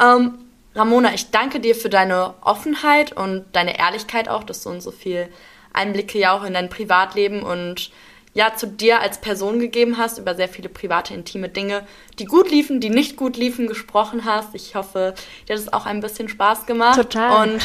[0.00, 0.38] Ähm,
[0.74, 4.92] Ramona, ich danke dir für deine Offenheit und deine Ehrlichkeit auch, dass du uns so
[4.92, 5.28] viel
[5.76, 7.90] Einblicke ja auch in dein Privatleben und
[8.34, 11.86] ja zu dir als Person gegeben hast, über sehr viele private, intime Dinge,
[12.18, 14.54] die gut liefen, die nicht gut liefen, gesprochen hast.
[14.54, 15.14] Ich hoffe,
[15.48, 16.96] dir hat es auch ein bisschen Spaß gemacht.
[16.96, 17.48] Total.
[17.48, 17.62] Und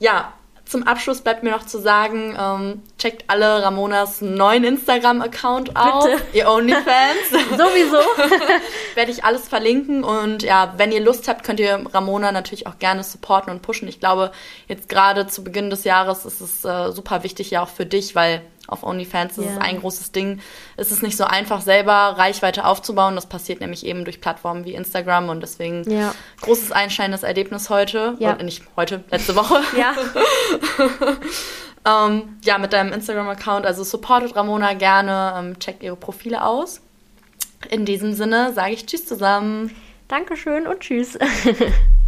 [0.00, 0.32] ja,
[0.72, 6.08] zum Abschluss bleibt mir noch zu sagen, ähm, checkt alle Ramonas neuen Instagram-Account aus.
[6.32, 7.30] Ihr OnlyFans.
[7.50, 7.98] Sowieso.
[8.94, 10.02] Werde ich alles verlinken.
[10.02, 13.86] Und ja, wenn ihr Lust habt, könnt ihr Ramona natürlich auch gerne supporten und pushen.
[13.86, 14.32] Ich glaube,
[14.66, 18.14] jetzt gerade zu Beginn des Jahres ist es äh, super wichtig ja auch für dich,
[18.14, 18.40] weil
[18.72, 19.36] auf OnlyFans.
[19.36, 19.54] Das yeah.
[19.54, 20.40] ist ein großes Ding.
[20.76, 23.14] Es ist nicht so einfach, selber Reichweite aufzubauen.
[23.14, 26.14] Das passiert nämlich eben durch Plattformen wie Instagram und deswegen ja.
[26.40, 28.16] großes einscheinendes Erlebnis heute.
[28.18, 28.32] Ja.
[28.32, 29.60] Und nicht heute, letzte Woche.
[29.76, 29.94] Ja.
[32.06, 33.64] ähm, ja, mit deinem Instagram-Account.
[33.64, 36.80] Also supportet Ramona gerne, ähm, checkt ihre Profile aus.
[37.70, 39.74] In diesem Sinne sage ich Tschüss zusammen.
[40.08, 41.18] Dankeschön und Tschüss.